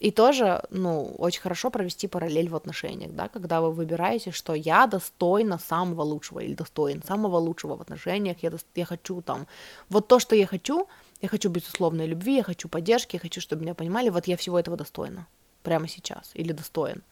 [0.00, 4.86] И тоже, ну, очень хорошо провести параллель в отношениях, да, когда вы выбираете, что я
[4.86, 9.46] достойна самого лучшего или достоин самого лучшего в отношениях, я, я хочу там,
[9.88, 10.88] вот то, что я хочу,
[11.22, 14.58] я хочу безусловной любви, я хочу поддержки, я хочу, чтобы меня понимали, вот я всего
[14.58, 15.26] этого достойна
[15.62, 17.02] прямо сейчас или достоин.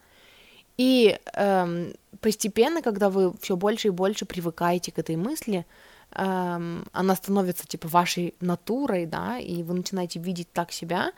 [0.77, 5.67] И эм, постепенно, когда вы все больше и больше привыкаете к этой мысли,
[6.13, 11.13] эм, она становится типа вашей натурой, да, и вы начинаете видеть так себя,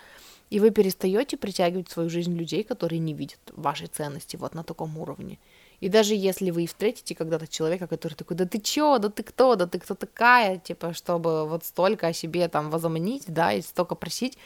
[0.51, 4.63] и вы перестаете притягивать в свою жизнь людей, которые не видят вашей ценности вот на
[4.63, 5.39] таком уровне.
[5.81, 9.55] И даже если вы встретите когда-то человека, который такой, да ты чё, да ты кто,
[9.55, 13.95] да ты кто такая, типа, чтобы вот столько о себе там возомнить, да, и столько
[13.95, 14.39] просить,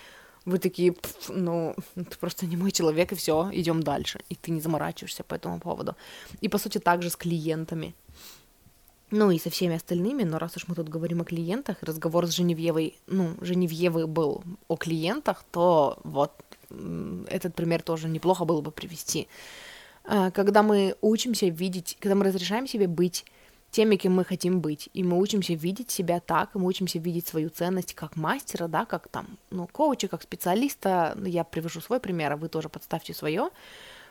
[0.49, 0.95] вы такие,
[1.29, 4.21] ну, ты просто не мой человек, и все, идем дальше.
[4.31, 5.95] И ты не заморачиваешься по этому поводу.
[6.41, 7.95] И, по сути, также с клиентами.
[9.11, 12.31] Ну и со всеми остальными, но раз уж мы тут говорим о клиентах, разговор с
[12.31, 16.33] Женевьевой, ну, Женевьевой был о клиентах, то вот
[17.31, 19.27] этот пример тоже неплохо было бы привести.
[20.05, 23.25] А, когда мы учимся видеть, когда мы разрешаем себе быть
[23.71, 24.89] теми, кем мы хотим быть.
[24.95, 28.85] И мы учимся видеть себя так, и мы учимся видеть свою ценность как мастера, да,
[28.85, 31.15] как там, ну, коуча, как специалиста.
[31.17, 33.51] Ну, я привожу свой пример, а вы тоже подставьте свое.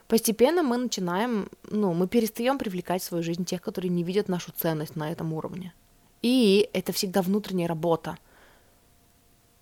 [0.07, 4.51] Постепенно мы начинаем, ну, мы перестаем привлекать в свою жизнь тех, которые не видят нашу
[4.51, 5.73] ценность на этом уровне.
[6.21, 8.17] И это всегда внутренняя работа.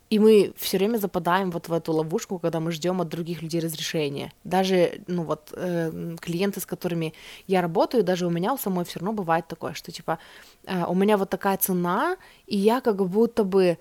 [0.10, 3.60] И мы все время западаем вот в эту ловушку, когда мы ждем от других людей
[3.60, 4.32] разрешения.
[4.44, 7.14] Даже, ну вот, э, клиенты, с которыми
[7.48, 10.20] я работаю, даже у меня у самой все равно бывает такое, что типа
[10.66, 13.78] э, у меня вот такая цена, и я как будто бы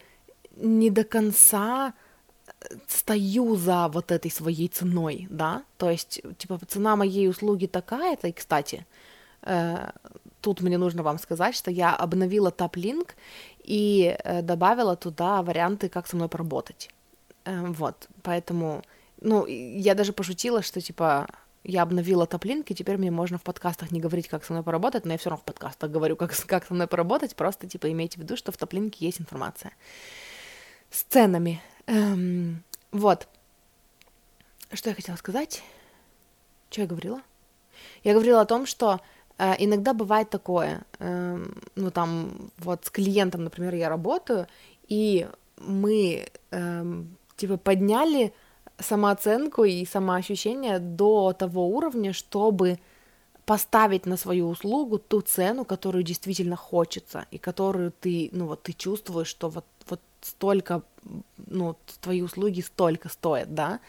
[0.57, 1.93] не до конца
[2.47, 8.29] э, стою за вот этой своей ценой, да, то есть, типа, цена моей услуги такая-то,
[8.29, 8.87] и, кстати,
[9.43, 9.91] э,
[10.41, 13.15] тут мне нужно вам сказать, что я обновила топ-линк
[13.64, 16.90] и э, добавила туда варианты, как со мной поработать.
[17.44, 18.83] Э, вот, поэтому,
[19.20, 21.27] ну, я даже пошутила, что, типа,
[21.64, 25.07] я обновила топ-линк, и теперь мне можно в подкастах не говорить, как со мной поработать,
[25.07, 28.20] но я все равно в подкастах говорю, как, как со мной поработать, просто, типа, имейте
[28.20, 29.72] в виду, что в топ-линке есть информация.
[30.90, 31.62] С ценами.
[31.87, 33.27] Эм, вот.
[34.72, 35.62] Что я хотела сказать?
[36.70, 37.22] Что я говорила?
[38.03, 39.00] Я говорила о том, что
[39.38, 44.47] иногда бывает такое, эм, ну там вот с клиентом, например, я работаю,
[44.88, 48.33] и мы эм, типа подняли
[48.79, 52.79] самооценку и самоощущение до того уровня, чтобы
[53.47, 58.73] поставить на свою услугу ту цену, которую действительно хочется, и которую ты, ну вот ты
[58.73, 60.83] чувствуешь, что вот, вот столько,
[61.47, 63.81] ну, твои услуги столько стоят, да,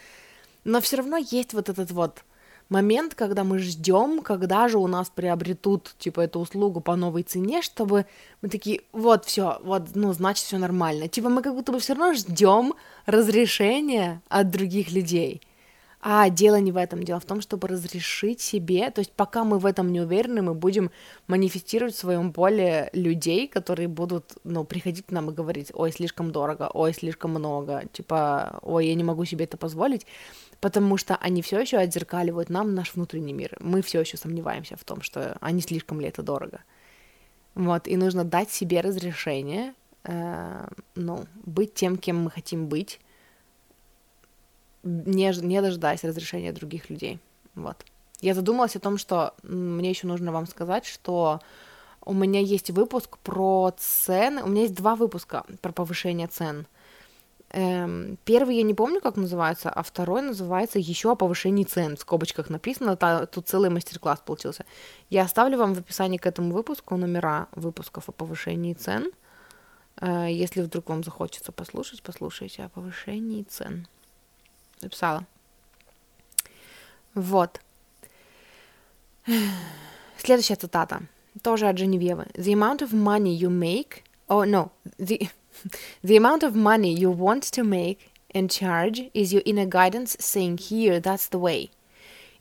[0.66, 2.24] но все равно есть вот этот вот
[2.70, 7.62] момент, когда мы ждем, когда же у нас приобретут, типа, эту услугу по новой цене,
[7.62, 8.06] чтобы
[8.42, 11.08] мы такие, вот, все, вот, ну, значит, все нормально.
[11.08, 12.74] Типа, мы как будто бы все равно ждем
[13.06, 15.42] разрешения от других людей.
[16.08, 19.58] А дело не в этом, дело в том, чтобы разрешить себе, то есть пока мы
[19.58, 20.92] в этом не уверены, мы будем
[21.26, 26.32] манифестировать в своем поле людей, которые будут, ну, приходить к нам и говорить, ой, слишком
[26.32, 30.06] дорого, ой, слишком много, типа, ой, я не могу себе это позволить,
[30.62, 33.56] потому что они все еще отзеркаливают нам наш внутренний мир.
[33.60, 36.62] Мы все еще сомневаемся в том, что они слишком ли это дорого.
[37.56, 43.00] Вот, и нужно дать себе разрешение, э, ну, быть тем, кем мы хотим быть,
[44.84, 47.20] не, не дожидаясь разрешения других людей.
[47.56, 47.86] Вот.
[48.22, 51.42] Я задумалась о том, что мне еще нужно вам сказать, что
[52.06, 54.44] у меня есть выпуск про цены.
[54.44, 56.68] У меня есть два выпуска про повышение цен.
[57.52, 61.96] Эм, первый я не помню, как называется, а второй называется еще о повышении цен.
[61.96, 64.66] В скобочках написано, та, тут целый мастер-класс получился.
[65.10, 69.12] Я оставлю вам в описании к этому выпуску номера выпусков о повышении цен.
[70.02, 73.88] Э, если вдруг вам захочется послушать, послушайте о повышении цен.
[74.82, 75.26] Написала.
[77.14, 77.62] Вот.
[80.18, 81.04] Следующая цитата.
[81.42, 82.26] Тоже от Женевьевы.
[82.34, 84.04] The amount of money you make...
[84.28, 84.72] Oh, no.
[84.98, 85.30] The,
[86.04, 90.58] the amount of money you want to make and charge is your inner guidance saying,
[90.58, 91.70] here, that's the way.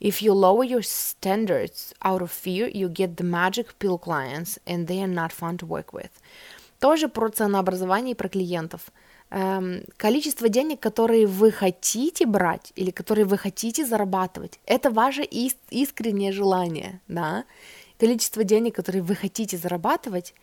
[0.00, 4.86] If you lower your standards out of fear, you get the magic pill clients, and
[4.86, 6.10] they are not fun to work with.
[6.80, 8.90] Тоже про ценообразование и про клиентов.
[9.30, 15.56] эм, количество денег, которые вы хотите брать или которые вы хотите зарабатывать, это ваше ис-
[15.70, 17.44] искреннее желание, да.
[17.98, 20.34] Количество денег, которые вы хотите зарабатывать,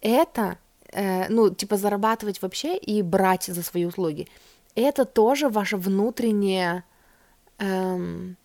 [0.00, 0.58] это,
[0.92, 4.28] э, ну, типа зарабатывать вообще и брать за свои услуги,
[4.74, 6.84] это тоже ваше внутреннее
[7.58, 8.36] эм,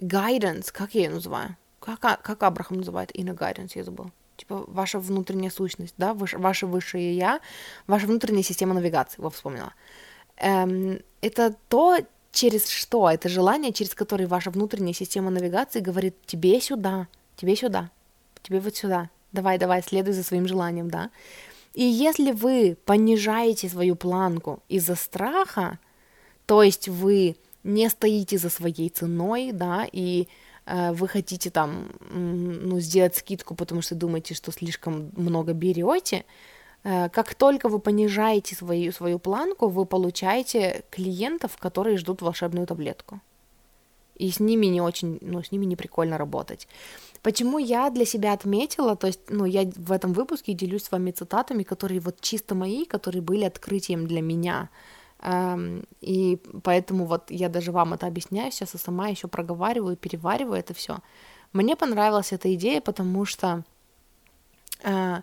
[0.00, 1.56] guidance, как я ее называю?
[1.80, 6.66] Как, как Абрахам называет inner guidance, я забыла типа ваша внутренняя сущность, да, ваше, ваше
[6.66, 7.40] высшее я,
[7.86, 9.74] ваша внутренняя система навигации, вот вспомнила.
[10.36, 11.98] Эм, это то,
[12.32, 17.90] через что, это желание, через которое ваша внутренняя система навигации говорит тебе сюда, тебе сюда,
[18.42, 21.10] тебе вот сюда, давай, давай, следуй за своим желанием, да.
[21.74, 25.78] И если вы понижаете свою планку из-за страха,
[26.46, 30.26] то есть вы не стоите за своей ценой, да, и
[30.66, 36.24] э, вы хотите там, ну, сделать скидку, потому что думаете, что слишком много берете,
[36.82, 43.20] э, как только вы понижаете свою, свою планку, вы получаете клиентов, которые ждут волшебную таблетку.
[44.16, 46.68] И с ними не очень, ну, с ними не прикольно работать.
[47.22, 51.10] Почему я для себя отметила, то есть, ну, я в этом выпуске делюсь с вами
[51.10, 54.70] цитатами, которые вот чисто мои, которые были открытием для меня.
[55.22, 60.58] Эм, и поэтому вот я даже вам это объясняю сейчас, и сама еще проговариваю, перевариваю
[60.58, 60.98] это все.
[61.52, 63.64] Мне понравилась эта идея, потому что,
[64.82, 65.20] э,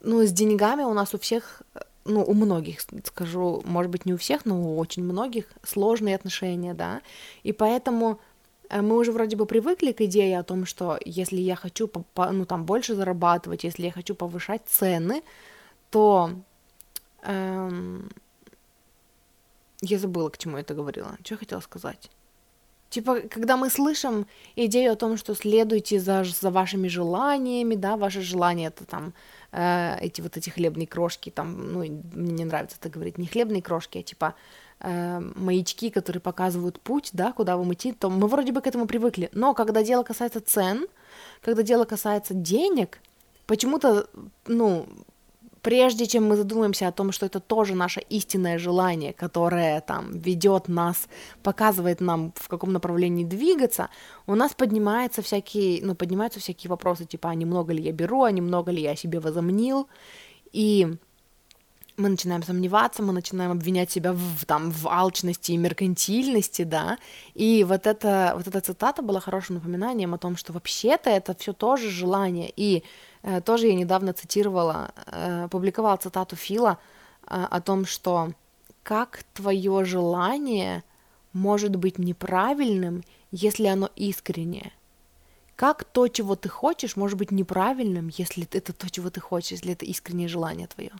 [0.00, 1.62] ну, с деньгами у нас у всех,
[2.04, 6.72] ну, у многих, скажу, может быть, не у всех, но у очень многих сложные отношения,
[6.72, 7.00] да,
[7.42, 8.29] и поэтому Э,
[8.70, 12.64] мы уже вроде бы привыкли к идее о том, что если я хочу ну, там,
[12.64, 15.22] больше зарабатывать, если я хочу повышать цены,
[15.90, 16.30] то
[17.22, 18.10] эм,
[19.80, 21.16] я забыла, к чему я это говорила.
[21.24, 22.10] Что я хотела сказать?
[22.90, 28.20] Типа, когда мы слышим идею о том, что следуйте за, за вашими желаниями, да, ваши
[28.20, 29.14] желания это там
[29.52, 33.62] э, эти вот эти хлебные крошки, там, ну, мне не нравится это говорить, не хлебные
[33.62, 34.34] крошки, а типа
[34.80, 38.86] э, маячки, которые показывают путь, да, куда вам идти, то мы вроде бы к этому
[38.86, 39.30] привыкли.
[39.32, 40.86] Но когда дело касается цен,
[41.42, 42.98] когда дело касается денег,
[43.46, 44.08] почему-то,
[44.46, 44.86] ну,
[45.62, 50.68] прежде чем мы задумаемся о том, что это тоже наше истинное желание, которое там ведет
[50.68, 51.08] нас,
[51.42, 53.88] показывает нам, в каком направлении двигаться,
[54.26, 58.30] у нас поднимаются всякие, ну, поднимаются всякие вопросы, типа, а немного ли я беру, а
[58.30, 59.88] немного ли я себе возомнил,
[60.52, 60.96] и
[62.00, 66.98] мы начинаем сомневаться, мы начинаем обвинять себя в, там, в алчности и меркантильности, да,
[67.34, 71.52] и вот, это, вот эта цитата была хорошим напоминанием о том, что вообще-то это все
[71.52, 72.82] тоже желание, и
[73.22, 76.78] э, тоже я недавно цитировала, э, публиковала цитату Фила
[77.26, 78.32] э, о том, что
[78.82, 80.82] как твое желание
[81.32, 84.72] может быть неправильным, если оно искреннее.
[85.54, 89.72] Как то, чего ты хочешь, может быть неправильным, если это то, чего ты хочешь, если
[89.72, 90.92] это искреннее желание твое.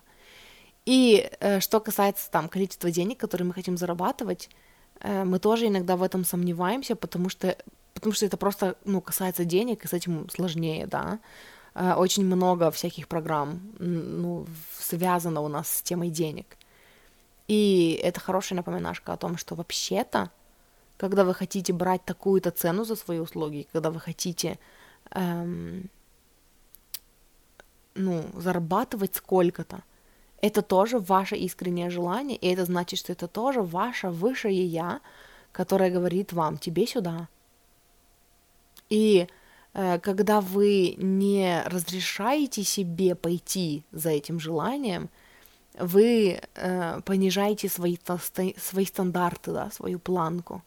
[0.91, 4.51] И э, что касается там количества денег, которые мы хотим зарабатывать,
[5.01, 7.57] э, мы тоже иногда в этом сомневаемся, потому что,
[7.95, 11.21] потому что это просто, ну, касается денег, и с этим сложнее, да.
[11.75, 14.47] Э, очень много всяких программ, ну,
[14.81, 16.57] связано у нас с темой денег.
[17.47, 20.33] И это хорошая напоминашка о том, что вообще-то,
[20.97, 24.59] когда вы хотите брать такую-то цену за свои услуги, когда вы хотите,
[25.13, 25.89] эм,
[27.95, 29.85] ну, зарабатывать сколько-то,
[30.41, 35.01] это тоже ваше искреннее желание, и это значит, что это тоже ваше высшее я,
[35.53, 37.29] которое говорит вам, тебе сюда.
[38.89, 39.27] И
[39.75, 45.09] э, когда вы не разрешаете себе пойти за этим желанием,
[45.79, 47.97] вы э, понижаете свои,
[48.57, 50.63] свои стандарты, да, свою планку.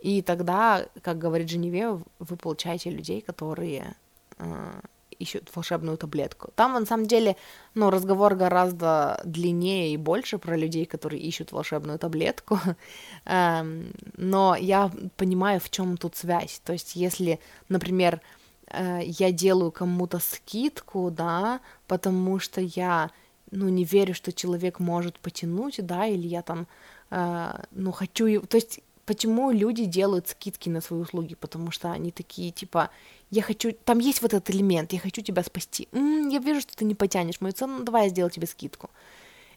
[0.00, 3.94] И тогда, как говорит Женеве, вы получаете людей, которые
[4.38, 4.80] э,
[5.22, 6.50] ищут волшебную таблетку.
[6.54, 7.36] Там, на самом деле,
[7.74, 12.58] ну, разговор гораздо длиннее и больше про людей, которые ищут волшебную таблетку.
[13.24, 16.60] Эм, но я понимаю, в чем тут связь.
[16.64, 18.20] То есть, если, например,
[18.66, 23.10] э, я делаю кому-то скидку, да, потому что я,
[23.50, 26.66] ну, не верю, что человек может потянуть, да, или я там,
[27.10, 28.40] э, ну, хочу...
[28.42, 31.34] То есть, почему люди делают скидки на свои услуги?
[31.34, 32.90] Потому что они такие, типа,
[33.30, 35.88] я хочу, там есть вот этот элемент, я хочу тебя спасти.
[35.92, 38.90] М-м, я вижу, что ты не потянешь мою цену, ну, давай я сделаю тебе скидку.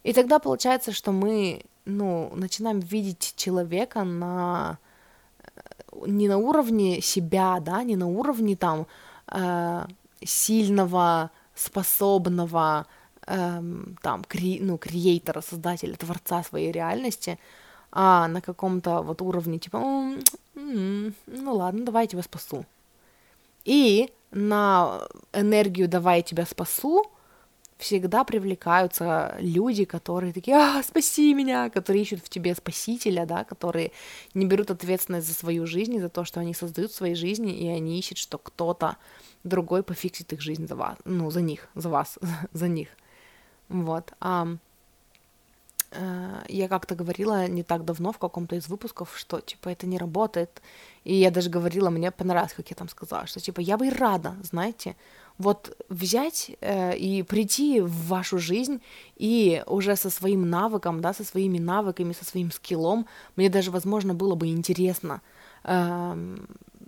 [0.04, 4.78] И тогда получается, что мы, ну, начинаем видеть человека на
[5.44, 8.88] э, не на уровне себя, да, не на уровне там
[9.28, 9.86] э,
[10.24, 12.86] сильного, способного,
[13.28, 13.62] э,
[14.02, 17.40] там, кре, ну, креатора, создателя, творца своей реальности,
[17.98, 19.80] а на каком-то вот уровне типа,
[20.54, 21.14] ну
[21.56, 22.66] ладно, давай я тебя спасу.
[23.64, 27.06] И на энергию «давай я тебя спасу»
[27.78, 33.92] всегда привлекаются люди, которые такие, а, спаси меня, которые ищут в тебе спасителя, да, которые
[34.34, 37.68] не берут ответственность за свою жизнь, за то, что они создают в своей жизни, и
[37.68, 38.98] они ищут, что кто-то
[39.44, 42.20] другой пофиксит их жизнь за вас, ну, за них, за вас,
[42.54, 42.90] за них.
[43.70, 44.12] Вот.
[44.22, 44.58] Э,
[46.48, 50.62] я как-то говорила не так давно в каком-то из выпусков, что, типа, это не работает.
[51.04, 53.90] И я даже говорила, мне понравилось, как я там сказала, что, типа, я бы и
[53.90, 54.96] рада, знаете,
[55.38, 58.82] вот взять э, и прийти в вашу жизнь
[59.18, 64.14] и уже со своим навыком, да, со своими навыками, со своим скиллом, мне даже, возможно,
[64.14, 65.22] было бы интересно
[65.64, 66.38] э,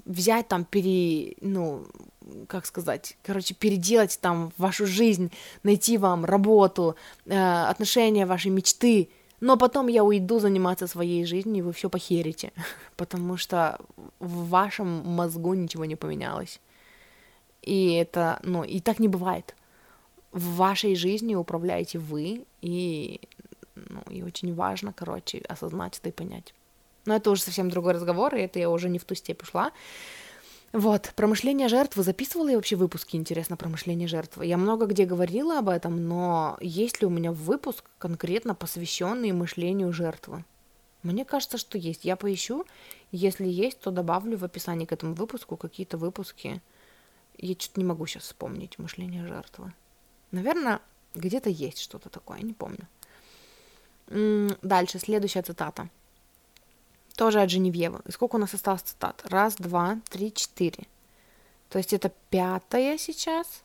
[0.05, 1.85] взять там, пере, ну,
[2.47, 5.31] как сказать, короче, переделать там вашу жизнь,
[5.63, 6.95] найти вам работу,
[7.25, 12.51] э, отношения вашей мечты, Но потом я уйду заниматься своей жизнью, и вы все похерите,
[12.97, 13.77] потому что
[14.19, 16.59] в вашем мозгу ничего не поменялось.
[17.61, 19.55] И это, ну, и так не бывает.
[20.31, 23.21] В вашей жизни управляете вы, и,
[23.75, 26.53] ну, и очень важно, короче, осознать это и понять.
[27.05, 29.71] Но это уже совсем другой разговор, и это я уже не в ту степь ушла.
[30.73, 32.03] Вот, про мышление жертвы.
[32.03, 34.45] Записывала я вообще выпуски, интересно, про мышление жертвы.
[34.45, 39.93] Я много где говорила об этом, но есть ли у меня выпуск конкретно посвященный мышлению
[39.93, 40.43] жертвы?
[41.03, 42.03] Мне кажется, что есть.
[42.03, 42.65] Я поищу.
[43.11, 46.61] Если есть, то добавлю в описании к этому выпуску какие-то выпуски.
[47.37, 49.73] Я что-то не могу сейчас вспомнить мышление жертвы.
[50.31, 50.81] Наверное,
[51.15, 52.87] где-то есть что-то такое, не помню.
[54.61, 55.89] Дальше, следующая цитата
[57.17, 58.01] тоже от Женевьева.
[58.05, 59.21] И сколько у нас осталось цитат?
[59.25, 60.85] Раз, два, три, четыре.
[61.69, 63.63] То есть это пятая сейчас.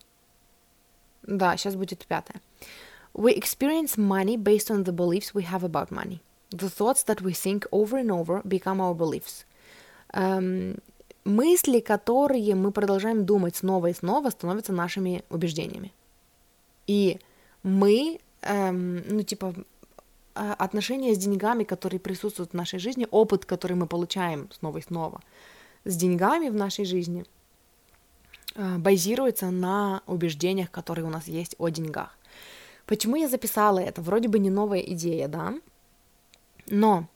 [1.23, 2.41] Да, сейчас будет пятая.
[3.15, 6.21] We experience money based on the beliefs we have about money.
[6.51, 9.45] The thoughts that we think over and over become our beliefs.
[10.15, 10.79] Um,
[11.25, 15.93] мысли, которые мы продолжаем думать снова и снова, становятся нашими убеждениями.
[16.87, 17.21] И
[17.63, 19.55] мы, эм, ну, типа,
[20.35, 25.21] отношения с деньгами, которые присутствуют в нашей жизни, опыт, который мы получаем снова и снова
[25.85, 27.25] с деньгами в нашей жизни,
[28.55, 32.17] а, базируется на убеждениях, которые у нас есть о деньгах.
[32.87, 34.03] Почему я записала это?
[34.03, 35.55] Вроде бы не новая идея, да?
[36.67, 37.09] Но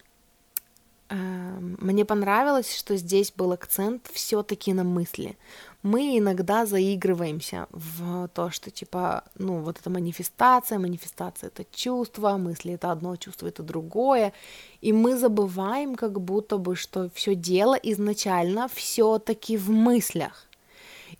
[1.08, 5.36] мне понравилось, что здесь был акцент все-таки на мысли.
[5.82, 12.72] Мы иногда заигрываемся в то, что типа, ну, вот это манифестация, манифестация это чувство, мысли
[12.74, 14.32] это одно, чувство это другое,
[14.80, 20.46] и мы забываем как будто бы, что все дело изначально все-таки в мыслях.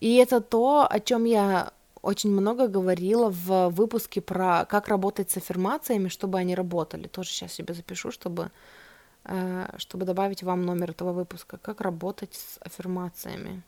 [0.00, 1.70] И это то, о чем я
[2.02, 7.06] очень много говорила в выпуске про как работать с аффирмациями, чтобы они работали.
[7.06, 8.50] Тоже сейчас себе запишу, чтобы
[9.76, 11.58] чтобы добавить вам номер этого выпуска.
[11.58, 13.62] Как работать с аффирмациями.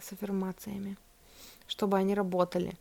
[0.00, 0.96] С аффирмациями.
[1.66, 2.74] Чтобы они работали.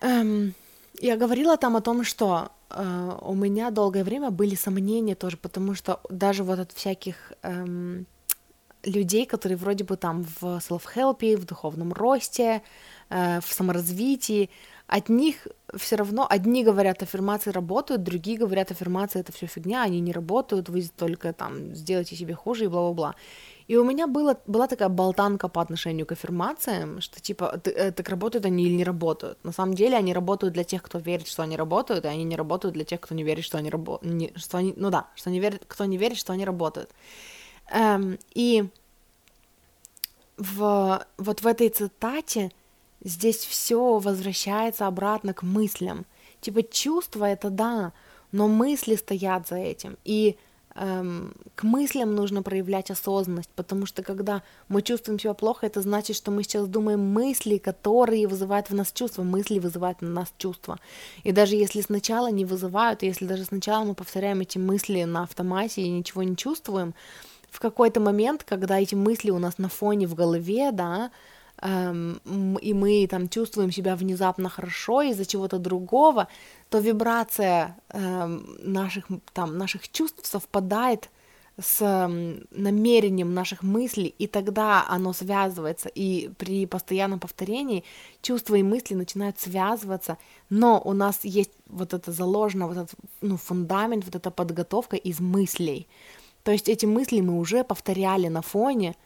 [0.00, 0.54] Эм,
[1.00, 5.74] я говорила там о том, что э, у меня долгое время были сомнения тоже, потому
[5.74, 8.06] что даже вот от всяких эм,
[8.84, 12.62] людей, которые вроде бы там в self-help, в духовном росте,
[13.10, 14.50] э, в саморазвитии,
[14.86, 20.00] от них все равно одни говорят, аффирмации работают, другие говорят, аффирмации это все фигня, они
[20.00, 23.14] не работают, вы только там сделайте себе хуже и бла-бла-бла.
[23.66, 28.08] И у меня было, была такая болтанка по отношению к аффирмациям, что типа, э, так
[28.10, 29.42] работают они или не работают.
[29.42, 32.36] На самом деле они работают для тех, кто верит, что они работают, и они не
[32.36, 34.38] работают для тех, кто не верит, что они работают.
[34.38, 36.90] Что они, ну да, что они верят, кто не верит, что они работают.
[37.70, 38.68] Эм, и
[40.36, 42.50] в, вот в этой цитате
[43.04, 46.06] здесь все возвращается обратно к мыслям.
[46.40, 47.92] Типа чувства это да,
[48.32, 49.96] но мысли стоят за этим.
[50.04, 50.36] И
[50.74, 56.16] эм, к мыслям нужно проявлять осознанность, потому что когда мы чувствуем себя плохо, это значит,
[56.16, 59.22] что мы сейчас думаем мысли, которые вызывают в нас чувства.
[59.22, 60.80] Мысли вызывают в нас чувства.
[61.22, 65.82] И даже если сначала не вызывают, если даже сначала мы повторяем эти мысли на автомате
[65.82, 66.94] и ничего не чувствуем,
[67.50, 71.12] в какой-то момент, когда эти мысли у нас на фоне в голове, да,
[71.64, 76.28] эм, и мы там чувствуем себя внезапно хорошо из-за чего-то другого,
[76.68, 81.10] то вибрация эм, наших, там, наших чувств совпадает
[81.60, 82.08] с
[82.50, 87.84] намерением наших мыслей, и тогда оно связывается, и при постоянном повторении
[88.22, 90.18] чувства и мысли начинают связываться,
[90.50, 95.20] но у нас есть вот это заложено, вот этот ну, фундамент, вот эта подготовка из
[95.20, 95.86] мыслей.
[96.42, 98.96] То есть эти мысли мы уже повторяли на фоне,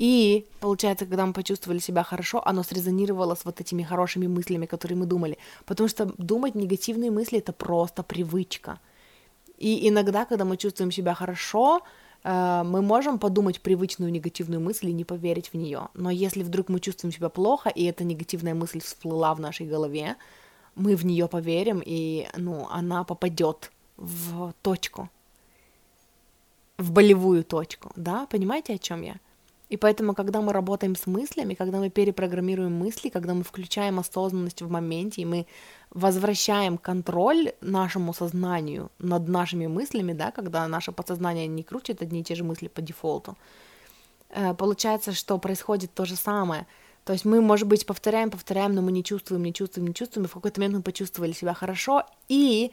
[0.00, 4.96] и получается, когда мы почувствовали себя хорошо, оно срезонировало с вот этими хорошими мыслями, которые
[4.96, 5.36] мы думали.
[5.66, 8.78] Потому что думать негативные мысли это просто привычка.
[9.58, 11.82] И иногда, когда мы чувствуем себя хорошо,
[12.24, 15.88] э, мы можем подумать привычную негативную мысль и не поверить в нее.
[15.92, 20.16] Но если вдруг мы чувствуем себя плохо, и эта негативная мысль всплыла в нашей голове,
[20.76, 25.10] мы в нее поверим, и ну, она попадет в точку
[26.78, 29.16] в болевую точку, да, понимаете, о чем я?
[29.70, 34.62] И поэтому, когда мы работаем с мыслями, когда мы перепрограммируем мысли, когда мы включаем осознанность
[34.62, 35.46] в моменте, и мы
[35.90, 42.24] возвращаем контроль нашему сознанию над нашими мыслями, да, когда наше подсознание не крутит одни и
[42.24, 43.36] те же мысли по дефолту,
[44.30, 46.66] э, получается, что происходит то же самое.
[47.04, 50.26] То есть мы, может быть, повторяем, повторяем, но мы не чувствуем, не чувствуем, не чувствуем,
[50.26, 52.72] и в какой-то момент мы почувствовали себя хорошо, и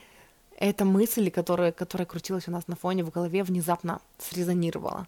[0.57, 5.07] эта мысль, которая, которая крутилась у нас на фоне в голове, внезапно срезонировала.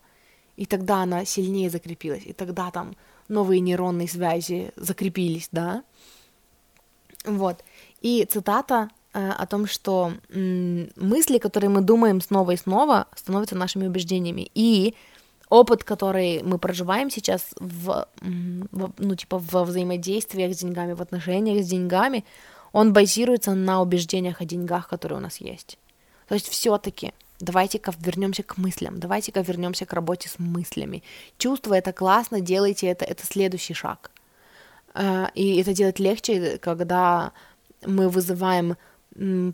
[0.59, 2.93] И тогда она сильнее закрепилась, и тогда там
[3.29, 5.83] новые нейронные связи закрепились, да.
[7.23, 7.63] Вот.
[8.01, 13.55] И цитата э, о том, что м, мысли, которые мы думаем снова и снова, становятся
[13.55, 14.51] нашими убеждениями.
[14.53, 14.95] И
[15.47, 21.63] опыт, который мы проживаем сейчас в, в ну, типа, во взаимодействиях с деньгами, в отношениях
[21.63, 22.25] с деньгами,
[22.73, 25.77] он базируется на убеждениях о деньгах, которые у нас есть.
[26.27, 31.03] То есть все-таки давайте-ка вернемся к мыслям, давайте-ка вернемся к работе с мыслями.
[31.37, 34.11] Чувство это классно, делайте это, это следующий шаг.
[34.93, 37.31] Э, и это делать легче, когда
[37.85, 38.77] мы вызываем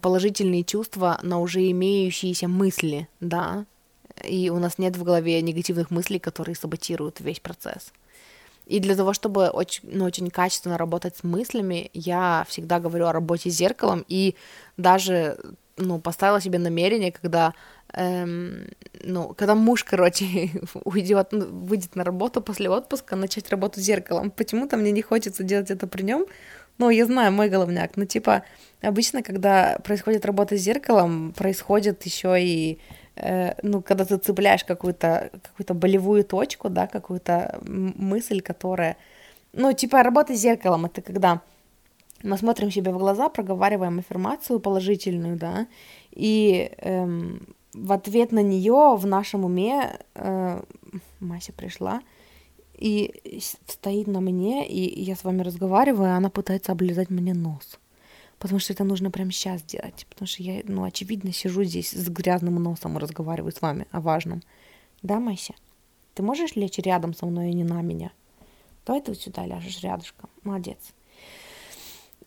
[0.01, 3.65] положительные чувства на уже имеющиеся мысли, да,
[4.23, 7.91] и у нас нет в голове негативных мыслей, которые саботируют весь процесс.
[8.65, 13.11] И для того, чтобы очень, ну, очень качественно работать с мыслями, я всегда говорю о
[13.11, 14.35] работе с зеркалом и
[14.77, 15.37] даже
[15.77, 17.53] ну, поставила себе намерение, когда,
[17.93, 18.67] эм,
[19.03, 20.51] ну, когда муж, короче,
[20.85, 24.31] уйдет, ну, выйдет на работу после отпуска, начать работу зеркалом.
[24.31, 26.25] Почему-то мне не хочется делать это при нем,
[26.77, 28.43] ну, я знаю, мой головняк, ну, типа,
[28.81, 32.79] обычно, когда происходит работа с зеркалом, происходит еще и
[33.15, 38.97] Э, ну, когда ты цепляешь какую-то какую болевую точку, да, какую-то мысль, которая,
[39.53, 41.41] ну, типа работа с зеркалом, это когда
[42.23, 45.67] мы смотрим себе в глаза, проговариваем аффирмацию положительную, да,
[46.11, 50.63] и эм, в ответ на нее в нашем уме э,
[51.19, 52.01] Мася пришла
[52.73, 57.79] и стоит на мне, и я с вами разговариваю, и она пытается облизать мне нос
[58.39, 62.09] потому что это нужно прямо сейчас делать, потому что я, ну, очевидно, сижу здесь с
[62.09, 64.41] грязным носом и разговариваю с вами о важном.
[65.01, 65.53] Да, Мася?
[66.13, 68.11] Ты можешь лечь рядом со мной и не на меня?
[68.85, 70.29] Давай ты вот сюда ляжешь рядышком.
[70.43, 70.93] Молодец.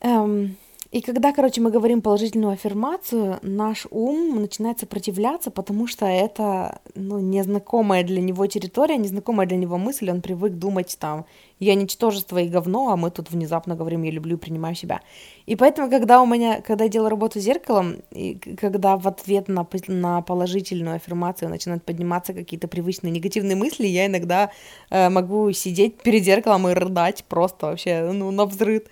[0.01, 0.57] Эм,
[0.91, 7.19] и когда, короче, мы говорим положительную аффирмацию, наш ум начинает сопротивляться, потому что это ну,
[7.19, 11.27] незнакомая для него территория, незнакомая для него мысль, он привык думать там,
[11.61, 15.03] я ничтожество и говно, а мы тут внезапно говорим, я люблю и принимаю себя.
[15.45, 19.49] И поэтому, когда у меня, когда я делаю работу с зеркалом, и когда в ответ
[19.49, 24.53] на, на положительную аффирмацию начинают подниматься какие-то привычные негативные мысли, я иногда
[24.89, 28.85] э, могу сидеть перед зеркалом и рыдать просто вообще, ну, на взрыв.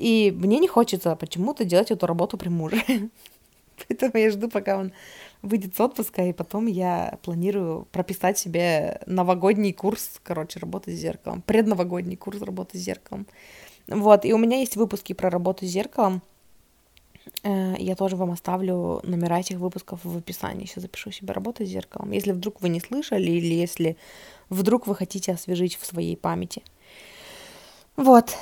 [0.00, 2.82] И мне не хочется почему-то делать эту работу при муже.
[3.88, 4.92] Поэтому я жду, пока он
[5.42, 11.42] выйдет с отпуска, и потом я планирую прописать себе новогодний курс, короче, работы с зеркалом,
[11.42, 13.26] предновогодний курс работы с зеркалом.
[13.88, 16.22] Вот, и у меня есть выпуски про работу с зеркалом.
[17.42, 20.64] Э, я тоже вам оставлю номера этих выпусков в описании.
[20.64, 22.12] Сейчас запишу себе работу с зеркалом.
[22.12, 23.96] Если вдруг вы не слышали, или если
[24.48, 26.62] вдруг вы хотите освежить в своей памяти.
[27.99, 28.35] Вот.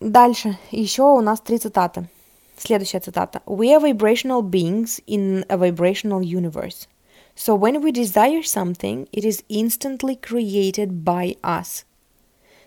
[0.00, 0.56] Дальше.
[0.70, 2.08] Еще у нас три цитаты.
[2.56, 3.42] Следующая цитата.
[3.46, 6.86] We are vibrational beings in a vibrational universe.
[7.34, 11.84] So when we desire something, it is instantly created by us.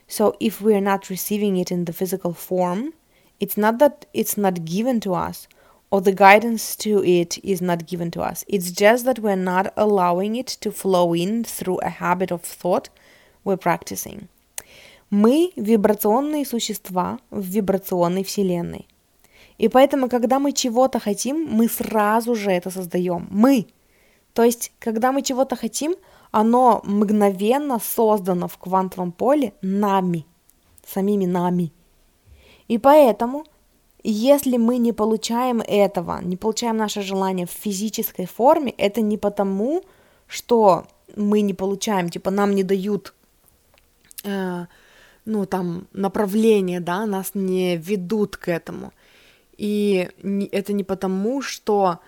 [0.08, 2.94] So if we are not receiving it in the physical form,
[3.40, 5.48] it's not that it's not given to us
[5.92, 8.44] or the guidance to it is not given to us.
[8.48, 12.90] It's just that we're not allowing it to flow in through a habit of thought
[13.44, 14.28] we're practicing.
[15.11, 18.87] Мы вибрационные существа в вибрационной вселенной.
[19.59, 23.27] И поэтому, когда мы чего-то хотим, мы сразу же это создаем.
[23.31, 23.67] Мы.
[24.33, 25.97] То есть, когда мы чего-то хотим,
[26.31, 30.27] оно мгновенно создано в квантовом поле нами,
[30.87, 31.73] самими нами.
[32.69, 33.45] И поэтому,
[34.05, 39.83] если мы не получаем этого, не получаем наше желание в физической форме, это не потому,
[40.27, 40.87] что
[41.17, 43.15] мы не получаем, типа нам не дают
[44.25, 44.67] э,
[45.25, 48.93] ну, там, направление, да, нас не ведут к этому.
[49.57, 50.09] И
[50.53, 52.01] это не потому, что...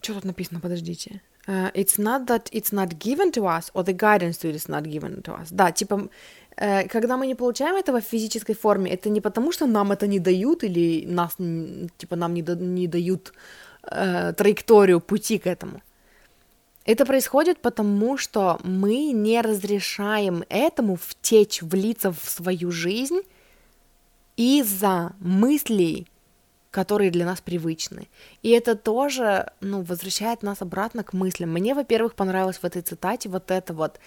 [0.00, 1.20] Что тут написано, подождите.
[1.46, 4.66] Uh, it's not that it's not given to us, or the guidance to it is
[4.66, 5.48] not given to us.
[5.50, 6.08] Да, типа,
[6.56, 10.06] э, когда мы не получаем этого в физической форме, это не потому, что нам это
[10.06, 11.36] не дают, или нас,
[11.98, 13.34] типа, нам не, да, не дают
[13.82, 15.82] э, траекторию пути к этому.
[16.84, 23.20] Это происходит потому, что мы не разрешаем этому втечь, влиться в свою жизнь
[24.36, 26.06] из-за мыслей,
[26.70, 28.08] которые для нас привычны.
[28.42, 31.52] И это тоже, ну, возвращает нас обратно к мыслям.
[31.52, 33.98] Мне, во-первых, понравилось в этой цитате вот это вот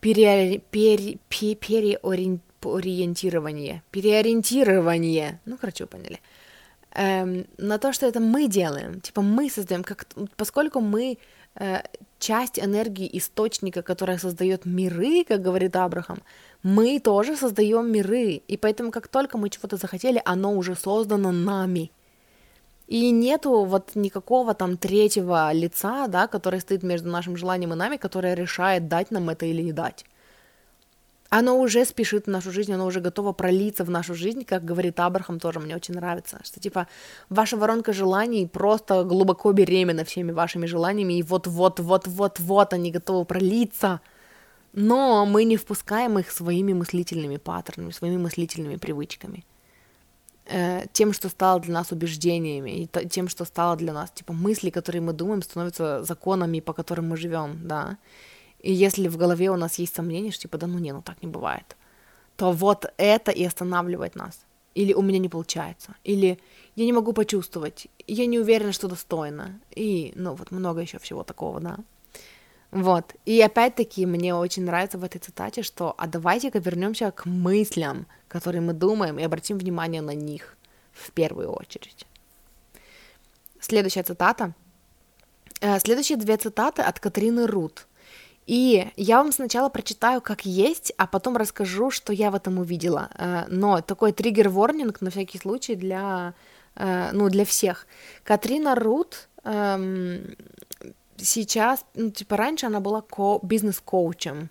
[0.00, 6.20] пере, пере, пере, переориентирование, переориентирование, ну, короче, вы поняли,
[6.92, 11.16] эм, на то, что это мы делаем, типа мы создаем, как, поскольку мы
[11.58, 11.80] Э,
[12.18, 16.22] часть энергии источника, которая создает миры, как говорит Абрахам,
[16.62, 18.42] мы тоже создаем миры.
[18.48, 21.90] И поэтому, как только мы чего-то захотели, оно уже создано нами.
[22.86, 27.96] И нету вот никакого там третьего лица, да, который стоит между нашим желанием и нами,
[27.96, 30.04] которое решает, дать нам это или не дать.
[31.30, 34.98] Оно уже спешит в нашу жизнь, оно уже готово пролиться в нашу жизнь, как говорит
[34.98, 36.86] Абрахам, тоже мне очень нравится, что типа
[37.28, 44.00] ваша воронка желаний просто глубоко беременна всеми вашими желаниями, и вот-вот-вот-вот-вот они готовы пролиться,
[44.72, 49.44] но мы не впускаем их своими мыслительными паттернами, своими мыслительными привычками,
[50.46, 54.70] э, тем, что стало для нас убеждениями, и тем, что стало для нас, типа мысли,
[54.70, 57.98] которые мы думаем, становятся законами, по которым мы живем, да,
[58.60, 61.22] и если в голове у нас есть сомнения, что типа, да ну не, ну так
[61.22, 61.76] не бывает,
[62.36, 64.40] то вот это и останавливает нас.
[64.74, 66.38] Или у меня не получается, или
[66.76, 71.24] я не могу почувствовать, я не уверена, что достойна, и, ну, вот много еще всего
[71.24, 71.78] такого, да.
[72.70, 78.06] Вот, и опять-таки мне очень нравится в этой цитате, что «а давайте-ка вернемся к мыслям,
[78.28, 80.56] которые мы думаем, и обратим внимание на них
[80.92, 82.06] в первую очередь».
[83.58, 84.54] Следующая цитата.
[85.60, 87.88] Э, следующие две цитаты от Катрины Рут.
[88.48, 93.10] И я вам сначала прочитаю как есть, а потом расскажу, что я в этом увидела.
[93.14, 96.32] Э, но такой триггер-ворнинг на всякий случай для,
[96.74, 97.86] э, ну, для всех.
[98.24, 100.34] Катрина Рут эм,
[101.18, 104.48] сейчас, ну, типа раньше она была ко- бизнес-коучем,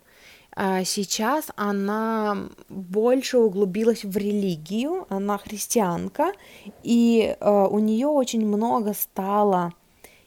[0.52, 2.36] а сейчас она
[2.68, 6.32] больше углубилась в религию, она христианка,
[6.84, 9.72] и э, у нее очень много стало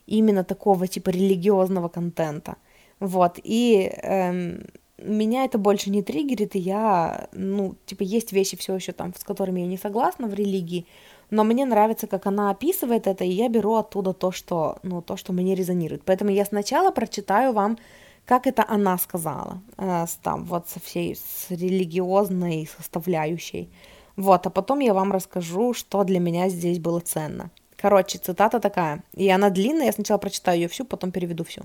[0.07, 2.57] именно такого типа религиозного контента.
[3.01, 4.67] Вот, и эм,
[4.99, 9.23] меня это больше не триггерит, и я, ну, типа, есть вещи все еще там, с
[9.23, 10.85] которыми я не согласна в религии,
[11.31, 15.17] но мне нравится, как она описывает это, и я беру оттуда то, что, ну, то,
[15.17, 16.03] что мне резонирует.
[16.05, 17.79] Поэтому я сначала прочитаю вам,
[18.25, 23.71] как это она сказала, э, с, там, вот со всей, с религиозной составляющей.
[24.15, 27.49] Вот, а потом я вам расскажу, что для меня здесь было ценно.
[27.77, 31.63] Короче, цитата такая, и она длинная, я сначала прочитаю ее всю, потом переведу всю.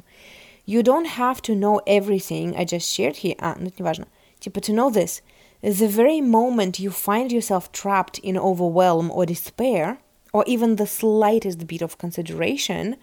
[0.65, 3.36] You don't have to know everything I just shared here.
[3.39, 4.07] А, ну это не важно.
[4.39, 5.22] Типа, to know this.
[5.61, 9.99] The very moment you find yourself trapped in overwhelm or despair,
[10.34, 12.95] or even the slightest bit of consideration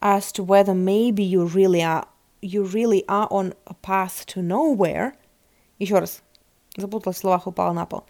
[0.00, 2.06] as to whether maybe you really are
[2.40, 5.14] you really are on a path to nowhere.
[5.78, 6.22] Еще раз.
[6.76, 8.04] Запуталась в словах, упала на пол.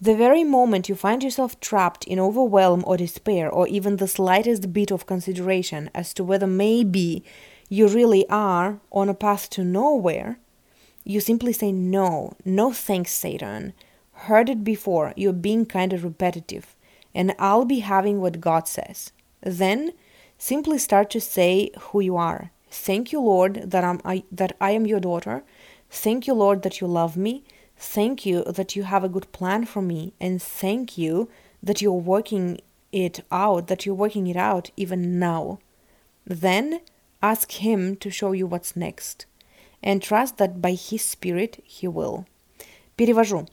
[0.00, 4.72] The very moment you find yourself trapped in overwhelm or despair, or even the slightest
[4.72, 7.24] bit of consideration as to whether maybe
[7.69, 10.37] you really are on a path to nowhere,
[11.03, 13.73] you simply say no, no thanks, Satan.
[14.11, 16.75] Heard it before, you're being kind of repetitive,
[17.13, 19.11] and I'll be having what God says.
[19.41, 19.93] Then
[20.37, 22.51] simply start to say who you are.
[22.69, 25.43] Thank you, Lord, that, I'm, I, that I am your daughter.
[25.89, 27.43] Thank you, Lord, that you love me.
[27.77, 30.13] Thank you that you have a good plan for me.
[30.19, 31.29] And thank you
[31.61, 32.59] that you're working
[32.91, 35.59] it out, that you're working it out even now.
[36.25, 36.81] Then
[37.21, 39.25] Ask Him to show you what's next.
[39.81, 42.25] And trust that by His Spirit He will.
[42.95, 43.47] Перевожу.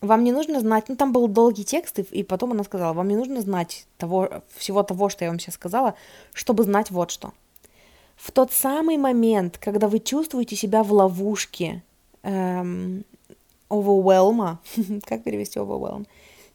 [0.00, 3.16] Вам не нужно знать, ну там был долгий текст, и, потом она сказала, вам не
[3.16, 5.94] нужно знать того, всего того, что я вам сейчас сказала,
[6.32, 7.32] чтобы знать вот что.
[8.14, 11.82] В тот самый момент, когда вы чувствуете себя в ловушке
[12.22, 13.04] эм,
[13.68, 14.58] overwhelm,
[15.04, 16.06] как перевести overwhelm?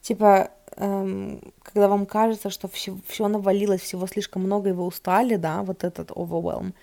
[0.01, 5.63] Типа когда вам кажется, что все, все навалилось, всего слишком много, и вы устали, да,
[5.63, 6.74] вот этот overwhelm,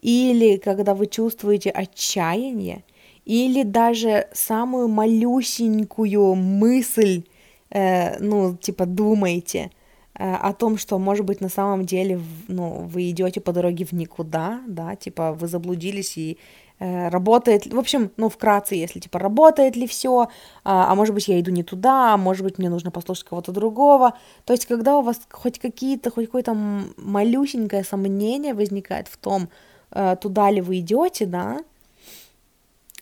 [0.00, 2.84] или когда вы чувствуете отчаяние,
[3.24, 7.24] или даже самую малюсенькую мысль,
[7.70, 9.70] э, ну, типа, думаете
[10.14, 13.92] э, о том, что, может быть, на самом деле, ну, вы идете по дороге в
[13.92, 16.38] никуда, да, типа, вы заблудились и
[16.78, 20.28] работает, в общем, ну, вкратце, если, типа, работает ли все,
[20.64, 23.52] а, а может быть, я иду не туда, а может быть, мне нужно послушать кого-то
[23.52, 24.12] другого.
[24.44, 26.54] То есть, когда у вас хоть какие-то, хоть какое-то
[26.96, 29.48] малюсенькое сомнение возникает в том,
[29.90, 31.58] э, туда ли вы идете, да,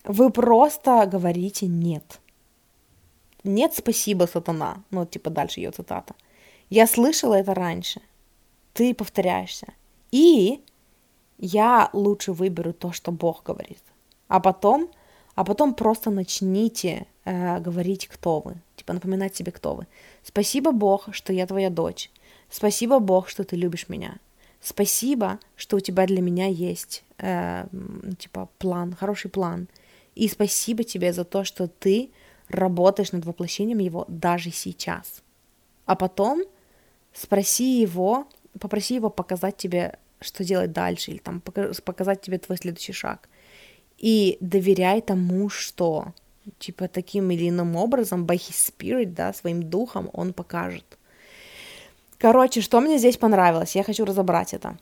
[0.03, 2.19] вы просто говорите «нет».
[3.43, 4.77] «Нет, спасибо, сатана».
[4.91, 6.15] Ну, типа, дальше ее цитата.
[6.69, 8.01] «Я слышала это раньше».
[8.77, 9.73] Ты повторяешься.
[10.11, 10.61] И
[11.37, 13.81] я лучше выберу то, что Бог говорит.
[14.27, 14.89] А потом,
[15.35, 18.55] а потом просто начните э, говорить, кто вы.
[18.75, 19.87] Типа напоминать себе, кто вы.
[20.23, 22.11] Спасибо, Бог, что я твоя дочь.
[22.49, 24.17] Спасибо, Бог, что ты любишь меня.
[24.61, 27.67] Спасибо, что у тебя для меня есть э,
[28.17, 29.67] типа план, хороший план.
[30.15, 32.11] И спасибо тебе за то, что ты
[32.49, 35.21] работаешь над воплощением его даже сейчас.
[35.85, 36.41] А потом
[37.13, 38.27] спроси его,
[38.59, 43.29] попроси его показать тебе что делать дальше, или там показать тебе твой следующий шаг.
[43.97, 46.13] И доверяй тому, что
[46.59, 50.97] типа таким или иным образом, by his spirit, да, своим духом он покажет.
[52.17, 54.77] Короче, что мне здесь понравилось, я хочу разобрать это.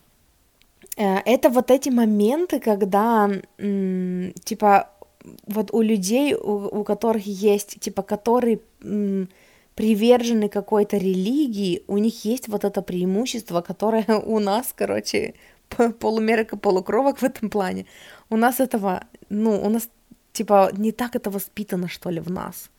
[0.98, 4.90] Э, это вот эти моменты, когда, типа,
[5.48, 8.60] вот у людей, у, у которых есть, типа, которые
[9.76, 15.34] привержены какой-то религии, у них есть вот это преимущество, которое у нас, короче,
[16.00, 17.86] полумерок и полукровок в этом плане.
[18.30, 19.90] У нас этого, ну, у нас,
[20.32, 22.70] типа, не так это воспитано, что ли, в нас.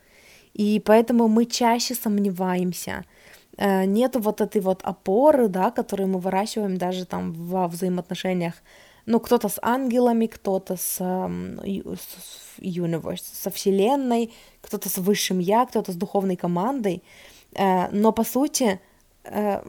[0.55, 3.05] И поэтому мы чаще сомневаемся,
[3.59, 8.55] э, нету вот этой вот опоры, да, которую мы выращиваем даже там во взаимоотношениях
[9.07, 15.93] ну, кто-то с ангелами, кто-то с, с universe, со вселенной, кто-то с высшим я, кто-то
[15.93, 17.03] с духовной командой,
[17.55, 18.81] э, но по сути
[19.25, 19.63] э,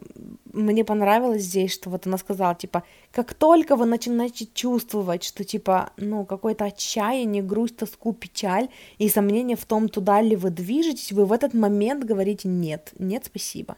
[0.52, 2.82] мне понравилось здесь, что вот она сказала, типа,
[3.12, 8.68] как только вы начинаете чувствовать, что, типа, ну, какое-то отчаяние, грусть, тоску, печаль
[8.98, 13.24] и сомнение в том, туда ли вы движетесь, вы в этот момент говорите «нет, нет,
[13.26, 13.76] спасибо».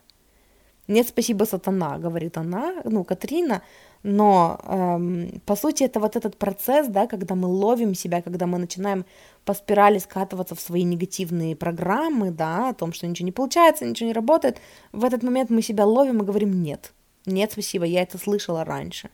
[0.88, 3.62] «Нет, спасибо, сатана», говорит она, ну, Катрина,
[4.02, 8.58] но эм, по сути это вот этот процесс, да, когда мы ловим себя, когда мы
[8.58, 9.04] начинаем
[9.44, 14.08] по спирали скатываться в свои негативные программы, да, о том, что ничего не получается, ничего
[14.08, 14.58] не работает,
[14.92, 16.92] в этот момент мы себя ловим и говорим нет,
[17.26, 19.10] нет, спасибо, я это слышала раньше,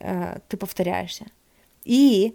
[0.00, 1.26] э, ты повторяешься.
[1.84, 2.34] И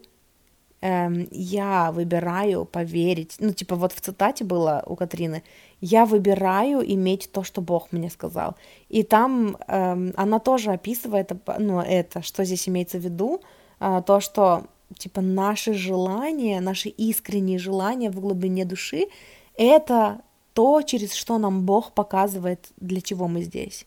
[0.82, 5.44] эм, я выбираю поверить, ну типа вот в цитате было у Катрины,
[5.82, 8.56] я выбираю иметь то, что Бог мне сказал.
[8.90, 13.42] И там эм, она тоже описывает, ну, это, что здесь имеется в виду,
[13.80, 14.66] э, то, что,
[14.98, 19.08] типа, наши желания, наши искренние желания в глубине души,
[19.56, 20.22] это
[20.54, 23.86] то, через что нам Бог показывает, для чего мы здесь.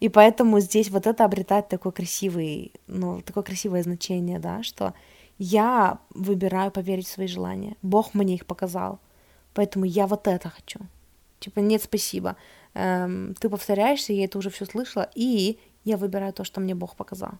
[0.00, 4.94] И поэтому здесь вот это обретает такой красивый, ну, такое красивое значение, да, что
[5.38, 7.76] я выбираю поверить в свои желания.
[7.82, 8.98] Бог мне их показал.
[9.54, 10.80] Поэтому я вот это хочу.
[11.42, 12.36] Типа, нет, спасибо.
[12.74, 16.94] Эм, ты повторяешься, я это уже все слышала, и я выбираю то, что мне Бог
[16.94, 17.32] показал.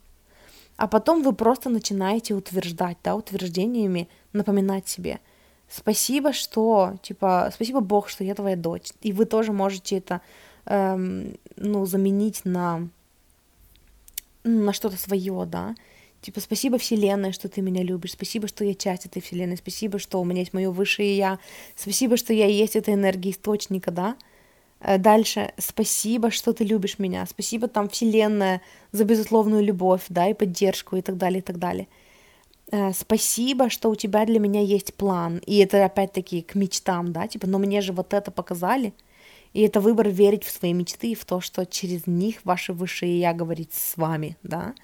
[0.76, 5.20] А потом вы просто начинаете утверждать, да, утверждениями напоминать себе.
[5.68, 8.90] Спасибо, что, типа, спасибо Бог, что я твоя дочь.
[9.00, 10.20] И вы тоже можете это,
[10.66, 12.88] эм, ну, заменить на,
[14.42, 15.74] на что-то свое, да.
[16.22, 20.20] Типа, спасибо Вселенной, что ты меня любишь, спасибо, что я часть этой Вселенной, спасибо, что
[20.20, 21.40] у меня есть мое высшее Я,
[21.74, 24.16] спасибо, что я есть эта энергия источника, да.
[24.80, 28.62] Э, дальше, спасибо, что ты любишь меня, спасибо там Вселенная
[28.92, 31.88] за безусловную любовь, да, и поддержку и так далее, и так далее.
[32.70, 35.38] Э, спасибо, что у тебя для меня есть план.
[35.44, 38.94] И это опять-таки к мечтам, да, типа, но мне же вот это показали.
[39.54, 43.18] И это выбор верить в свои мечты и в то, что через них ваше высшее
[43.18, 44.74] я говорит с вами, да.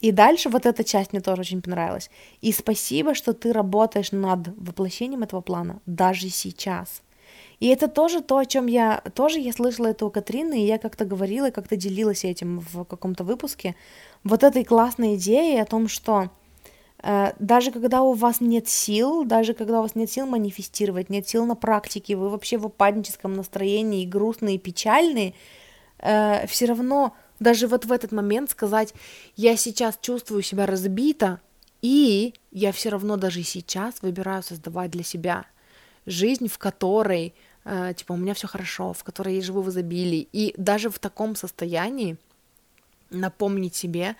[0.00, 2.10] И дальше вот эта часть мне тоже очень понравилась.
[2.42, 7.02] И спасибо, что ты работаешь над воплощением этого плана даже сейчас.
[7.58, 10.78] И это тоже то, о чем я тоже я слышала это у Катрины, и я
[10.78, 13.74] как-то говорила, как-то делилась этим в каком-то выпуске.
[14.24, 16.28] Вот этой классной идеей о том, что
[17.02, 21.26] э, даже когда у вас нет сил, даже когда у вас нет сил манифестировать, нет
[21.26, 25.32] сил на практике, вы вообще в упадническом настроении, грустные, печальные,
[25.98, 28.94] э, все равно даже вот в этот момент сказать,
[29.36, 31.40] я сейчас чувствую себя разбито,
[31.82, 35.44] и я все равно даже сейчас выбираю создавать для себя
[36.06, 37.34] жизнь, в которой,
[37.64, 40.28] э, типа, у меня все хорошо, в которой я живу в изобилии.
[40.32, 42.16] И даже в таком состоянии
[43.10, 44.16] напомнить себе,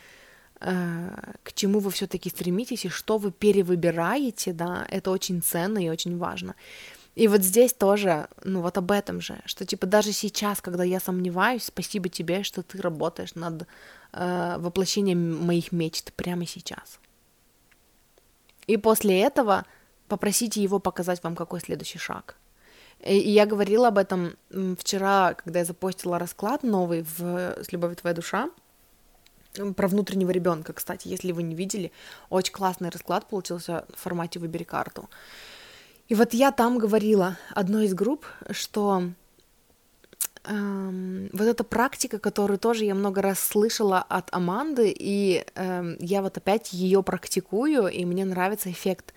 [0.61, 5.89] э, к чему вы все-таки стремитесь и что вы перевыбираете, да, это очень ценно и
[5.89, 6.55] очень важно.
[7.17, 11.01] И вот здесь тоже, ну вот об этом же, что типа даже сейчас, когда я
[11.01, 13.67] сомневаюсь, спасибо тебе, что ты работаешь над
[14.13, 17.01] э, воплощением моих мечт прямо сейчас.
[18.67, 19.65] И после этого
[20.09, 22.37] попросите его показать вам, какой следующий шаг.
[23.01, 24.37] И, я говорила об этом
[24.79, 27.21] вчера, когда я запостила расклад новый в
[27.63, 28.51] «С любовью твоя душа»,
[29.75, 31.91] про внутреннего ребенка, кстати, если вы не видели,
[32.29, 35.09] очень классный расклад получился в формате «Выбери карту».
[36.09, 39.05] И вот я там говорила одной из групп, что
[40.45, 46.23] эм, вот эта практика, которую тоже я много раз слышала от Аманды, и эм, я
[46.23, 49.15] вот опять ее практикую, и мне нравится эффект,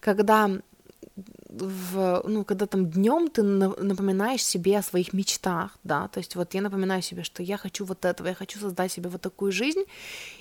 [0.00, 0.50] когда
[1.48, 6.54] в, ну, когда там днем ты напоминаешь себе о своих мечтах, да, то есть вот
[6.54, 9.84] я напоминаю себе, что я хочу вот этого, я хочу создать себе вот такую жизнь,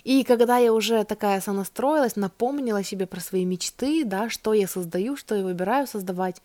[0.04, 5.16] и когда я уже такая сонастроилась, напомнила себе про свои мечты, да, что я создаю,
[5.16, 6.42] что я выбираю создавать,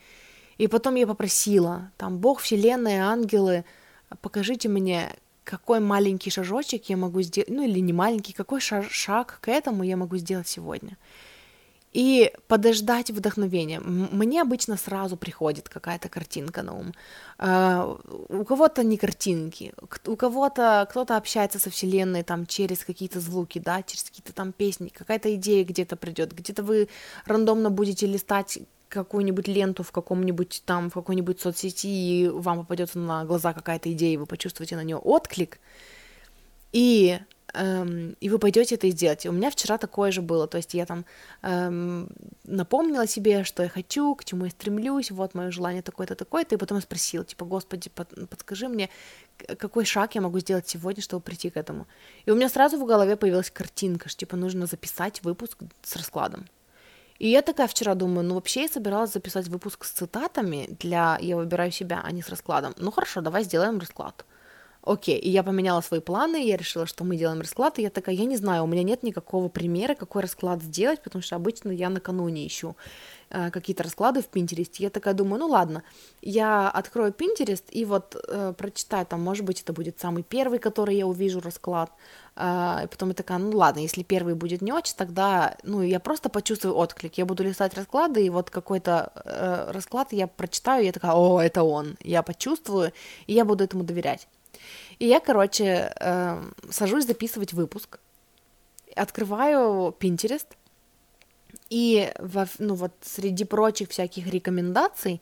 [0.58, 3.64] и потом я попросила, там, Бог, Вселенная, ангелы,
[4.20, 5.12] покажите мне,
[5.44, 9.96] какой маленький шажочек я могу сделать, ну или не маленький, какой шаг к этому я
[9.96, 10.96] могу сделать сегодня.
[11.92, 13.80] И подождать вдохновения.
[13.80, 16.94] Мне обычно сразу приходит какая-то картинка на ум.
[17.38, 19.74] Uh, у кого-то не картинки,
[20.06, 24.88] у кого-то кто-то общается со вселенной там через какие-то звуки, да, через какие-то там песни,
[24.88, 26.88] какая-то идея где-то придет, где-то вы
[27.26, 33.24] рандомно будете листать какую-нибудь ленту в каком-нибудь там, в какой-нибудь соцсети, и вам попадется на
[33.24, 35.58] глаза какая-то идея, и вы почувствуете на нее отклик,
[36.72, 37.18] и
[37.54, 39.26] эм, и вы пойдете это сделать.
[39.26, 41.04] У меня вчера такое же было, то есть я там
[41.42, 42.08] эм,
[42.44, 46.58] напомнила себе, что я хочу, к чему я стремлюсь, вот мое желание такое-то, такое-то, и
[46.58, 48.88] потом я спросила, типа, Господи, под, подскажи мне,
[49.58, 51.86] какой шаг я могу сделать сегодня, чтобы прийти к этому.
[52.26, 56.46] И у меня сразу в голове появилась картинка, что, типа, нужно записать выпуск с раскладом.
[57.22, 61.36] И я такая вчера думаю, ну вообще я собиралась записать выпуск с цитатами для «Я
[61.36, 62.74] выбираю себя», а не с раскладом.
[62.78, 64.24] Ну хорошо, давай сделаем расклад.
[64.84, 68.16] Окей, и я поменяла свои планы, я решила, что мы делаем расклад, и я такая,
[68.16, 71.88] я не знаю, у меня нет никакого примера, какой расклад сделать, потому что обычно я
[71.88, 72.74] накануне ищу
[73.30, 74.82] э, какие-то расклады в Пинтересте.
[74.82, 75.84] Я такая думаю, ну ладно,
[76.20, 80.96] я открою Пинтерест и вот э, прочитаю, там, может быть, это будет самый первый, который
[80.96, 81.92] я увижу расклад,
[82.34, 86.00] э, и потом я такая, ну ладно, если первый будет не очень, тогда, ну, я
[86.00, 90.86] просто почувствую отклик, я буду листать расклады, и вот какой-то э, расклад я прочитаю, и
[90.86, 92.92] я такая, о, это он, я почувствую,
[93.28, 94.26] и я буду этому доверять.
[95.02, 97.98] И я, короче, э, сажусь записывать выпуск,
[98.94, 100.46] открываю Pinterest,
[101.70, 105.20] и во, ну, вот среди прочих всяких рекомендаций,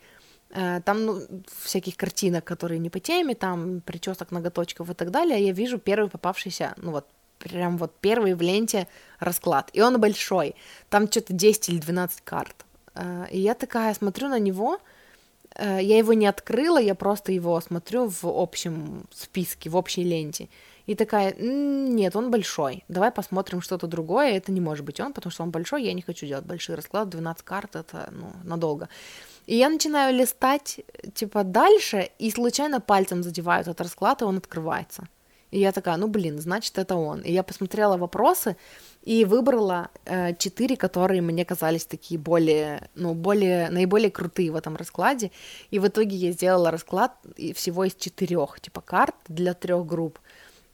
[0.51, 1.22] э, там ну,
[1.62, 6.11] всяких картинок, которые не по теме, там причесок, ноготочков и так далее, я вижу первый
[6.11, 7.07] попавшийся, ну вот
[7.39, 8.87] прям вот первый в ленте
[9.18, 10.57] расклад, и он большой,
[10.91, 12.66] там что-то 10 или 12 карт.
[12.95, 14.78] Э, и я такая смотрю на него,
[15.61, 20.49] я его не открыла, я просто его смотрю в общем списке, в общей ленте.
[20.87, 25.31] И такая, нет, он большой, давай посмотрим что-то другое, это не может быть он, потому
[25.31, 28.89] что он большой, я не хочу делать большие расклады, 12 карт, это, ну, надолго.
[29.47, 30.81] И я начинаю листать,
[31.15, 35.07] типа, дальше, и случайно пальцем задеваю этот расклад, и он открывается.
[35.51, 37.21] И я такая, ну, блин, значит, это он.
[37.21, 38.57] И я посмотрела вопросы,
[39.03, 44.77] и выбрала э, четыре, которые мне казались такие более, ну, более, наиболее крутые в этом
[44.77, 45.31] раскладе,
[45.71, 47.13] и в итоге я сделала расклад
[47.55, 50.19] всего из четырех, типа, карт для трех групп,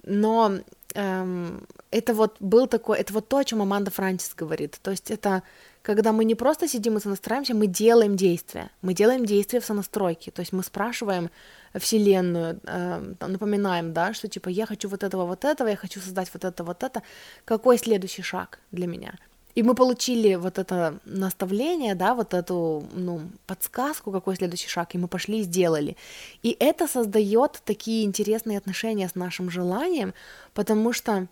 [0.03, 0.59] но
[0.95, 5.11] эм, это вот был такой, это вот то, о чем Аманда Франсис говорит, то есть
[5.11, 5.43] это
[5.87, 10.33] когда мы не просто сидим и сонастраиваемся, мы делаем действия, мы делаем действия в сонастройке,
[10.33, 11.31] то есть мы спрашиваем
[11.75, 16.31] Вселенную, э, напоминаем, да, что типа я хочу вот этого, вот этого, я хочу создать
[16.35, 17.03] вот это, вот это,
[17.45, 19.15] какой следующий шаг для меня?
[19.55, 24.99] И мы получили вот это наставление, да, вот эту, ну, подсказку, какой следующий шаг, и
[24.99, 25.97] мы пошли и сделали.
[26.43, 30.15] И это создает такие интересные отношения с нашим желанием,
[30.53, 31.29] потому что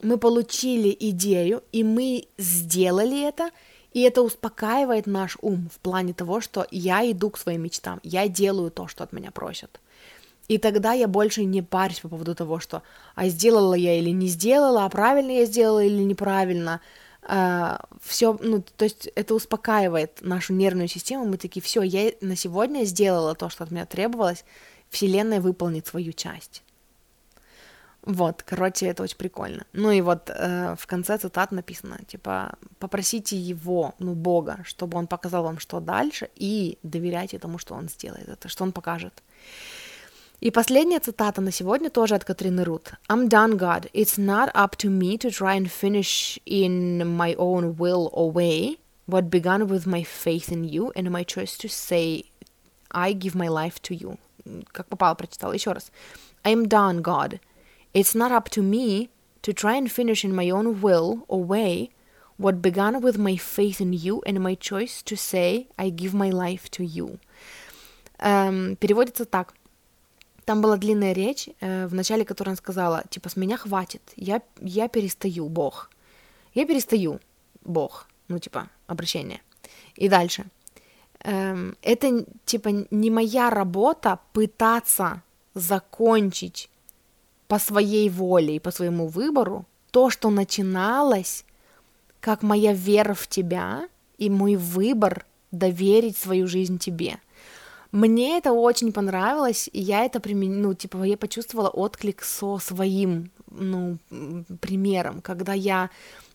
[0.00, 3.50] мы получили идею, и мы сделали это,
[3.92, 8.28] и это успокаивает наш ум в плане того, что я иду к своим мечтам, я
[8.28, 9.80] делаю то, что от меня просят.
[10.48, 12.82] И тогда я больше не парюсь по поводу того, что
[13.14, 16.80] а сделала я или не сделала, а правильно я сделала или неправильно.
[17.22, 21.26] Uh, все, ну, то есть это успокаивает нашу нервную систему.
[21.26, 24.46] Мы такие, все, я на сегодня сделала то, что от меня требовалось.
[24.88, 26.62] Вселенная выполнит свою часть.
[28.02, 29.66] Вот, короче, это очень прикольно.
[29.72, 35.06] Ну и вот э, в конце цитат написано, типа, попросите его, ну, Бога, чтобы он
[35.06, 39.22] показал вам, что дальше, и доверяйте тому, что он сделает это, что он покажет.
[40.40, 42.92] И последняя цитата на сегодня тоже от Катрины Рут.
[43.08, 43.90] I'm done, God.
[43.92, 48.78] It's not up to me to try and finish in my own will or way
[49.06, 52.24] what began with my faith in you and my choice to say
[52.92, 54.18] I give my life to you.
[54.70, 55.52] Как попало, прочитала.
[55.54, 55.90] Еще раз.
[56.44, 57.40] I'm done, God.
[57.94, 59.08] It's not up to me
[59.42, 61.90] to try and finish in my own will or way
[62.36, 66.30] what began with my faith in you and my choice to say I give my
[66.30, 67.18] life to you.
[68.18, 69.54] Эм, переводится так.
[70.44, 74.40] Там была длинная речь, э, в начале которой она сказала, типа, с меня хватит, я,
[74.60, 75.90] я перестаю, Бог.
[76.54, 77.20] Я перестаю,
[77.64, 78.06] Бог.
[78.28, 79.42] Ну, типа, обращение.
[79.96, 80.46] И дальше.
[81.20, 85.22] Эм, это, типа, не моя работа пытаться
[85.54, 86.70] закончить
[87.48, 91.44] по своей воле и по своему выбору то, что начиналось
[92.20, 93.88] как моя вера в тебя
[94.18, 97.18] и мой выбор доверить свою жизнь тебе.
[97.90, 103.30] Мне это очень понравилось, и я это применила, ну, типа, я почувствовала отклик со своим,
[103.50, 103.96] ну,
[104.60, 105.88] примером, когда я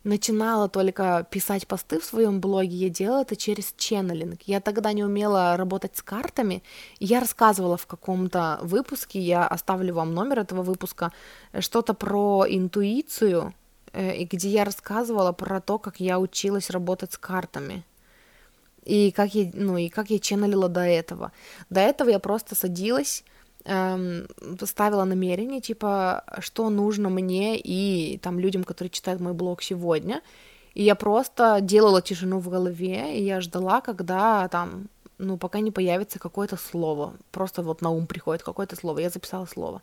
[0.04, 4.42] начинала только писать посты в своем блоге, я делала это через ченнелинг.
[4.44, 6.64] Я тогда не умела работать с картами.
[7.00, 11.12] Я рассказывала в каком-то выпуске, я оставлю вам номер этого выпуска,
[11.60, 13.54] что-то про интуицию,
[13.94, 17.84] э, и где я рассказывала про то, как я училась работать с картами.
[18.84, 21.32] И как я, ну, и как я ченнелила до этого.
[21.70, 23.24] До этого я просто садилась,
[23.66, 24.28] эм,
[24.66, 30.22] ставила намерение, типа, что нужно мне и там людям, которые читают мой блог сегодня.
[30.74, 35.72] И я просто делала тишину в голове, и я ждала, когда там, ну, пока не
[35.72, 37.14] появится какое-то слово.
[37.32, 39.00] Просто вот на ум приходит какое-то слово.
[39.00, 39.82] Я записала слово.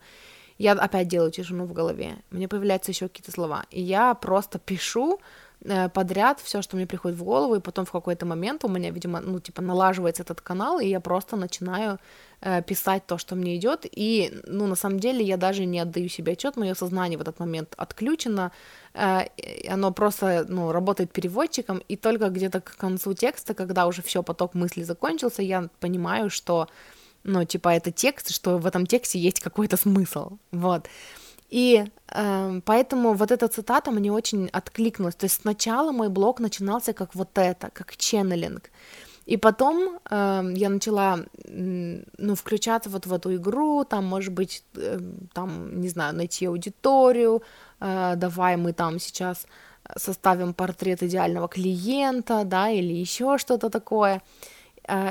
[0.59, 2.17] Я опять делаю тишину в голове.
[2.31, 3.65] Мне появляются еще какие-то слова.
[3.71, 5.21] И я просто пишу,
[5.93, 9.21] подряд все, что мне приходит в голову, и потом в какой-то момент у меня, видимо,
[9.21, 11.99] ну, типа, налаживается этот канал, и я просто начинаю
[12.41, 16.09] э, писать то, что мне идет, и, ну, на самом деле я даже не отдаю
[16.09, 18.53] себе отчет, мое сознание в этот момент отключено,
[18.95, 19.27] э,
[19.69, 24.55] оно просто, ну, работает переводчиком, и только где-то к концу текста, когда уже все поток
[24.55, 26.69] мыслей закончился, я понимаю, что,
[27.23, 30.89] ну, типа, это текст, что в этом тексте есть какой-то смысл, вот.
[31.51, 35.17] И э, поэтому вот эта цитата мне очень откликнулась.
[35.17, 38.71] То есть сначала мой блог начинался как вот это, как ченнелинг.
[39.27, 44.99] И потом э, я начала, ну, включаться вот в эту игру, там, может быть, э,
[45.33, 47.43] там, не знаю, найти аудиторию,
[47.81, 49.47] э, давай мы там сейчас
[49.97, 54.15] составим портрет идеального клиента, да, или еще что-то такое.
[54.17, 54.21] А,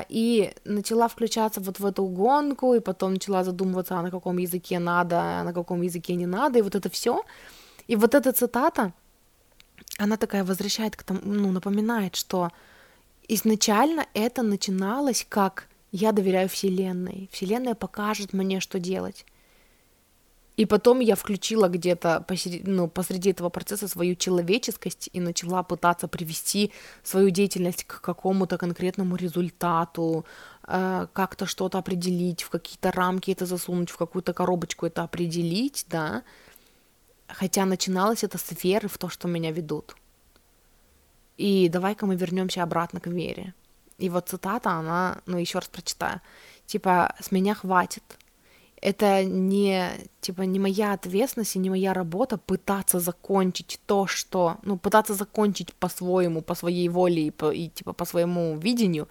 [0.08, 4.78] и начала включаться вот в эту гонку, и потом начала задумываться, а на каком языке
[4.78, 7.24] надо, а на каком языке не надо, и вот это все.
[7.86, 8.92] И вот эта цитата,
[9.98, 12.50] она такая возвращает к тому, ну, напоминает, что
[13.28, 19.24] изначально это начиналось как «я доверяю Вселенной», Вселенная покажет мне, что делать.
[20.60, 26.06] И потом я включила где-то посреди, ну, посреди этого процесса свою человеческость и начала пытаться
[26.06, 26.70] привести
[27.02, 30.26] свою деятельность к какому-то конкретному результату,
[30.68, 36.22] э, как-то что-то определить, в какие-то рамки это засунуть, в какую-то коробочку это определить, да.
[37.28, 39.96] Хотя начиналось это с веры в то, что меня ведут.
[41.38, 43.54] И давай-ка мы вернемся обратно к вере.
[43.96, 46.20] И вот цитата, она, ну еще раз прочитаю,
[46.66, 48.19] типа, с меня хватит,
[48.80, 54.78] это не, типа, не моя ответственность и не моя работа пытаться закончить то, что, ну,
[54.78, 59.08] пытаться закончить по-своему, по своей воле и, по, и типа, по своему видению,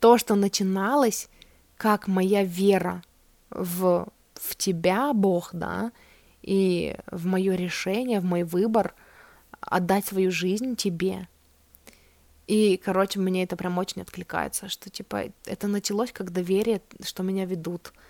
[0.00, 1.28] то, что начиналось
[1.76, 3.02] как моя вера
[3.50, 5.92] в, в тебя, Бог, да,
[6.42, 8.94] и в мое решение, в мой выбор
[9.60, 11.28] отдать свою жизнь тебе.
[12.48, 17.44] И, короче, мне это прям очень откликается, что, типа, это началось как доверие, что меня
[17.44, 17.92] ведут—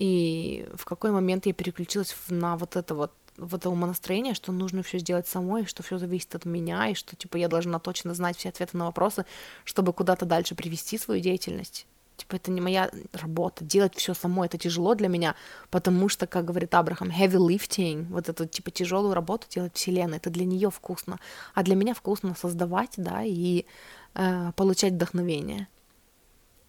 [0.00, 4.82] и в какой момент я переключилась на вот это вот в это умонастроение, что нужно
[4.82, 8.38] все сделать самой, что все зависит от меня, и что, типа, я должна точно знать
[8.38, 9.26] все ответы на вопросы,
[9.64, 11.86] чтобы куда-то дальше привести свою деятельность.
[12.16, 13.62] Типа, это не моя работа.
[13.62, 15.34] Делать все самой, это тяжело для меня,
[15.70, 20.30] потому что, как говорит Абрахам, heavy lifting, вот эту, типа, тяжелую работу делать Вселенная, это
[20.30, 21.18] для нее вкусно.
[21.54, 23.66] А для меня вкусно создавать, да, и
[24.14, 25.68] э, получать вдохновение.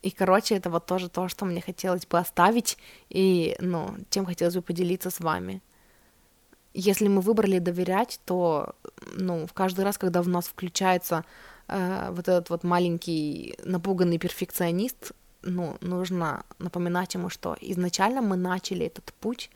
[0.02, 2.78] И, короче, это вот тоже то, что мне хотелось бы оставить,
[3.10, 5.62] и, ну, тем хотелось бы поделиться с вами.
[6.74, 8.76] Если мы выбрали доверять, то,
[9.16, 11.24] ну, в каждый раз, когда в нас включается
[11.68, 15.12] э, вот этот вот маленький напуганный перфекционист,
[15.43, 19.52] ну, нужно напоминать ему, что изначально мы начали этот путь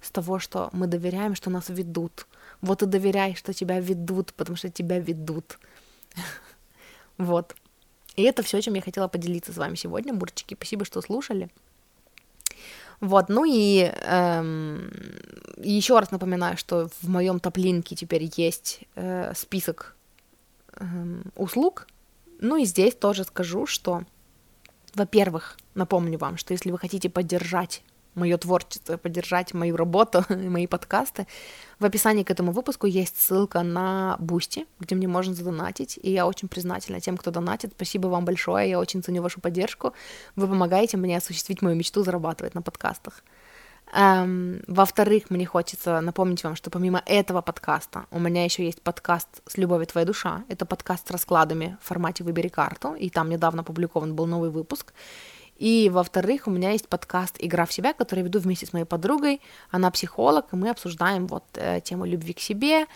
[0.00, 2.26] с того, что мы доверяем, что нас ведут.
[2.62, 5.58] Вот и доверяй, что тебя ведут, потому что тебя ведут.
[7.18, 7.54] Вот.
[8.16, 10.54] И это все, чем я хотела поделиться с вами сегодня, бурчики.
[10.54, 11.48] Спасибо, что слушали.
[13.00, 14.90] Вот, ну и эм,
[15.56, 19.96] еще раз напоминаю, что в моем топлинке теперь есть э, список
[20.74, 20.84] э,
[21.36, 21.86] услуг.
[22.40, 24.02] Ну и здесь тоже скажу, что,
[24.94, 27.82] во-первых, напомню вам, что если вы хотите поддержать
[28.14, 31.26] мое творчество, поддержать мою работу мои подкасты.
[31.78, 36.26] В описании к этому выпуску есть ссылка на Boosty, где мне можно задонатить, и я
[36.26, 37.72] очень признательна тем, кто донатит.
[37.74, 39.92] Спасибо вам большое, я очень ценю вашу поддержку.
[40.36, 43.22] Вы помогаете мне осуществить мою мечту зарабатывать на подкастах.
[43.92, 49.42] Эм, во-вторых, мне хочется напомнить вам, что помимо этого подкаста у меня еще есть подкаст
[49.46, 50.44] «С любовью твоя душа».
[50.48, 54.92] Это подкаст с раскладами в формате «Выбери карту», и там недавно опубликован был новый выпуск.
[55.60, 58.86] И, во-вторых, у меня есть подкаст «Игра в себя», который я веду вместе с моей
[58.86, 59.42] подругой.
[59.70, 62.86] Она психолог, и мы обсуждаем вот э, тему любви к себе,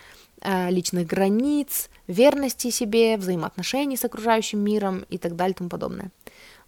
[0.41, 6.11] э, личных границ, верности себе, взаимоотношений с окружающим миром и так далее и тому подобное.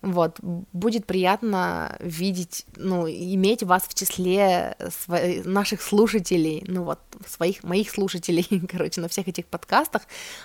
[0.02, 7.64] Вот, будет приятно видеть, ну, иметь вас в числе сво- наших слушателей, ну вот, своих,
[7.64, 10.02] моих слушателей, короче, на всех этих подкастах,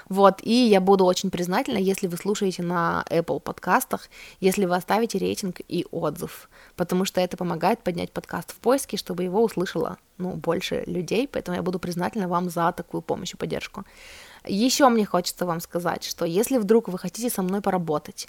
[0.08, 5.18] вот, и я буду очень признательна, если вы слушаете на Apple подкастах, если вы оставите
[5.18, 10.32] рейтинг и отзыв, потому что это помогает поднять подкаст в поиске, чтобы его услышало, ну,
[10.32, 13.84] больше людей, поэтому я буду признательна вам за такую помощь и поддержку.
[14.48, 18.28] Еще мне хочется вам сказать, что если вдруг вы хотите со мной поработать,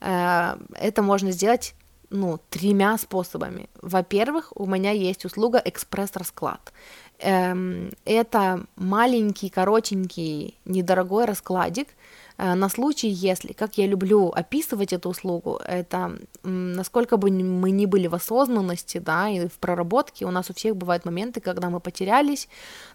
[0.00, 1.74] это можно сделать
[2.10, 3.68] ну, тремя способами.
[3.82, 6.72] Во-первых, у меня есть услуга экспресс-расклад.
[7.18, 15.08] Эм, это маленький, коротенький, недорогой раскладик, Э, на случай, если, как я люблю описывать эту
[15.08, 20.50] услугу, это насколько бы мы ни были в осознанности, да, и в проработке, у нас
[20.50, 22.48] у всех бывают моменты, когда мы потерялись,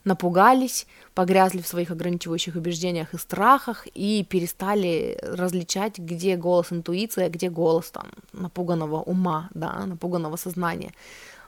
[0.04, 0.86] напугались,
[1.16, 7.50] погрязли в своих ограничивающих убеждениях и страхах и перестали различать, где голос интуиции, а где
[7.50, 10.94] голос там напуганного ума, да, напуганного сознания.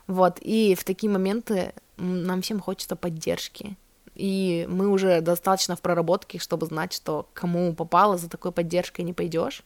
[0.06, 3.76] Вот, и в такие моменты нам всем хочется поддержки,
[4.14, 9.12] и мы уже достаточно в проработке, чтобы знать, что кому попало, за такой поддержкой не
[9.12, 9.62] пойдешь.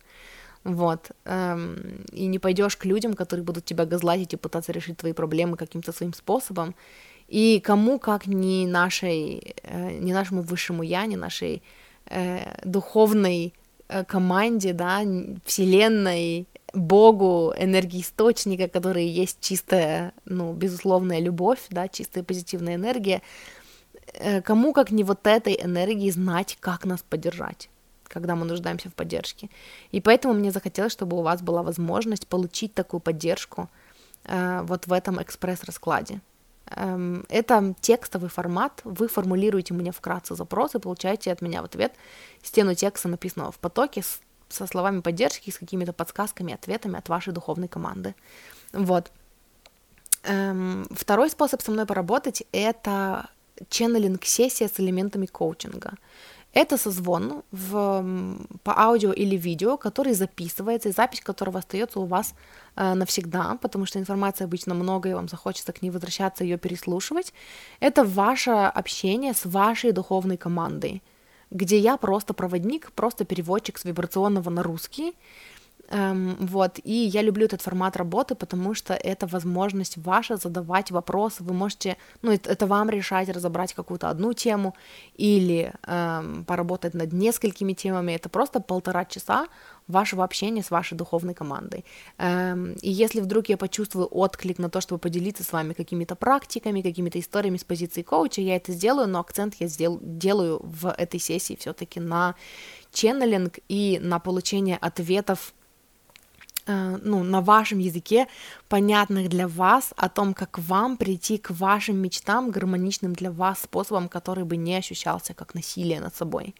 [0.64, 1.10] Вот.
[1.24, 5.56] Эм, и не пойдешь к людям, которые будут тебя газлатить и пытаться решить твои проблемы
[5.56, 6.74] каким-то своим способом.
[7.28, 11.62] И кому, как не нашей, э, не нашему высшему я, не нашей
[12.06, 13.54] э, духовной
[13.88, 15.02] э, команде, да,
[15.44, 23.22] вселенной, Богу, энергии источника, которые есть чистая, ну, безусловная любовь, да, чистая позитивная энергия,
[24.44, 27.70] кому как не вот этой энергии знать, как нас поддержать
[28.08, 29.50] когда мы нуждаемся в поддержке.
[29.92, 33.68] И поэтому мне захотелось, чтобы у вас была возможность получить такую поддержку
[34.24, 36.20] э, вот в этом экспресс-раскладе.
[36.70, 41.92] Эм, это текстовый формат, вы формулируете мне вкратце запрос и получаете от меня в ответ
[42.42, 47.32] стену текста, написанного в потоке, с, со словами поддержки, с какими-то подсказками, ответами от вашей
[47.32, 48.14] духовной команды.
[48.72, 49.10] Вот.
[50.24, 53.30] Эм, второй способ со мной поработать— это
[53.68, 55.94] ченнелинг-сессия с элементами коучинга.
[56.54, 58.04] Это созвон в,
[58.62, 62.34] по аудио или видео, который записывается, и запись которого остается у вас
[62.74, 67.34] э, навсегда, потому что информации обычно много, и вам захочется к ней возвращаться, ее переслушивать.
[67.80, 71.02] Это ваше общение с вашей духовной командой,
[71.50, 75.14] где я просто проводник, просто переводчик с вибрационного на русский,
[75.90, 81.54] вот, и я люблю этот формат работы, потому что это возможность ваша задавать вопросы, вы
[81.54, 84.74] можете, ну, это, это вам решать, разобрать какую-то одну тему
[85.14, 89.46] или эм, поработать над несколькими темами, это просто полтора часа
[89.86, 91.86] вашего общения с вашей духовной командой.
[92.18, 96.82] Эм, и если вдруг я почувствую отклик на то, чтобы поделиться с вами какими-то практиками,
[96.82, 101.18] какими-то историями с позиции коуча, я это сделаю, но акцент я сдел- делаю в этой
[101.18, 102.34] сессии все-таки на
[102.92, 105.54] ченнелинг и на получение ответов
[106.68, 108.26] ну, на вашем языке,
[108.68, 114.08] понятных для вас, о том, как вам прийти к вашим мечтам, гармоничным для вас способом,
[114.08, 116.54] который бы не ощущался как насилие над собой.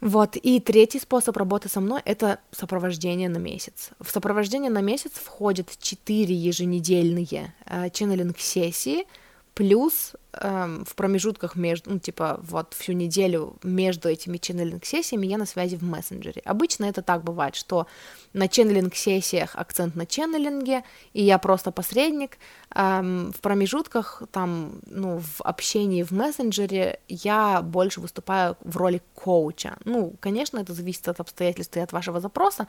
[0.00, 3.90] Вот, и третий способ работы со мной— это сопровождение на месяц.
[3.98, 9.06] В сопровождение на месяц входят четыре еженедельные э, ченнелинг-сессии,
[9.54, 15.46] плюс эм, в промежутках между, ну, типа, вот всю неделю между этими ченнелинг-сессиями я на
[15.46, 16.42] связи в мессенджере.
[16.44, 17.86] Обычно это так бывает, что
[18.32, 20.84] на ченнелинг-сессиях акцент на ченнелинге,
[21.14, 22.38] и я просто посредник.
[22.74, 29.78] Эм, в промежутках, там, ну, в общении в мессенджере я больше выступаю в роли коуча.
[29.84, 32.66] Ну, конечно, это зависит от обстоятельств и от вашего запроса,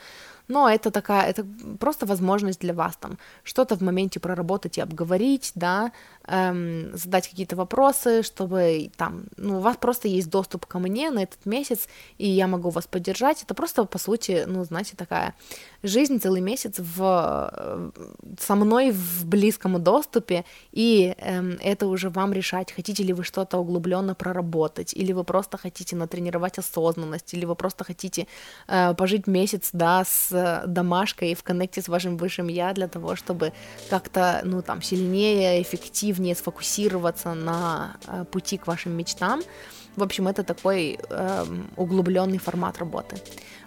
[0.47, 1.45] но это такая, это
[1.79, 5.91] просто возможность для вас там что-то в моменте проработать и обговорить, да,
[6.25, 11.23] эм, задать какие-то вопросы, чтобы там, ну, у вас просто есть доступ ко мне на
[11.23, 11.87] этот месяц,
[12.17, 13.43] и я могу вас поддержать.
[13.43, 15.33] Это просто, по сути, ну, знаете, такая
[15.83, 17.91] жизнь целый месяц в, э,
[18.39, 23.57] со мной в близком доступе, и эм, это уже вам решать, хотите ли вы что-то
[23.57, 28.27] углубленно проработать, или вы просто хотите натренировать осознанность, или вы просто хотите
[28.67, 33.51] э, пожить месяц, да, с домашкой в коннекте с вашим высшим я для того, чтобы
[33.89, 39.41] как-то, ну, там, сильнее, эффективнее сфокусироваться на э, пути к вашим мечтам.
[39.95, 41.45] В общем, это такой э,
[41.75, 43.17] углубленный формат работы.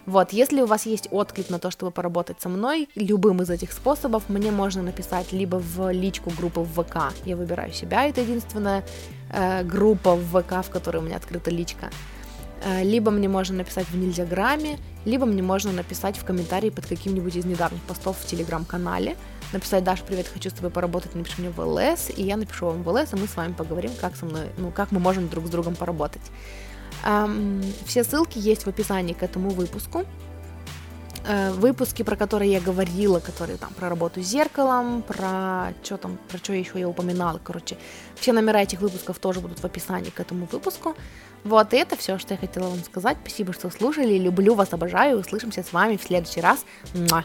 [0.05, 3.71] Вот, если у вас есть отклик на то, чтобы поработать со мной, любым из этих
[3.71, 8.83] способов, мне можно написать либо в личку группы в ВК, я выбираю себя, это единственная
[9.29, 11.91] э, группа в ВК, в которой у меня открыта личка,
[12.63, 17.35] э, либо мне можно написать в Нельзяграме, либо мне можно написать в комментарии под каким-нибудь
[17.35, 19.15] из недавних постов в Телеграм-канале,
[19.53, 22.83] написать, Даша, привет, хочу с тобой поработать, напиши мне в ЛС, и я напишу вам
[22.83, 25.47] в ЛС, и мы с вами поговорим, как со мной, ну, как мы можем друг
[25.47, 26.21] с другом поработать.
[27.05, 30.05] Эм, все ссылки есть в описании к этому выпуску.
[31.23, 36.17] э, выпуски, про которые я говорила, которые там про работу с зеркалом, про что там,
[36.27, 37.77] про что еще я упоминала, короче,
[38.15, 40.95] все номера этих выпусков тоже будут в описании к этому выпуску.
[41.43, 43.17] Вот, и это все, что я хотела вам сказать.
[43.23, 44.17] Спасибо, что слушали.
[44.17, 45.19] Люблю вас, обожаю.
[45.19, 46.65] Услышимся с вами в следующий раз.
[46.93, 47.23] Муа.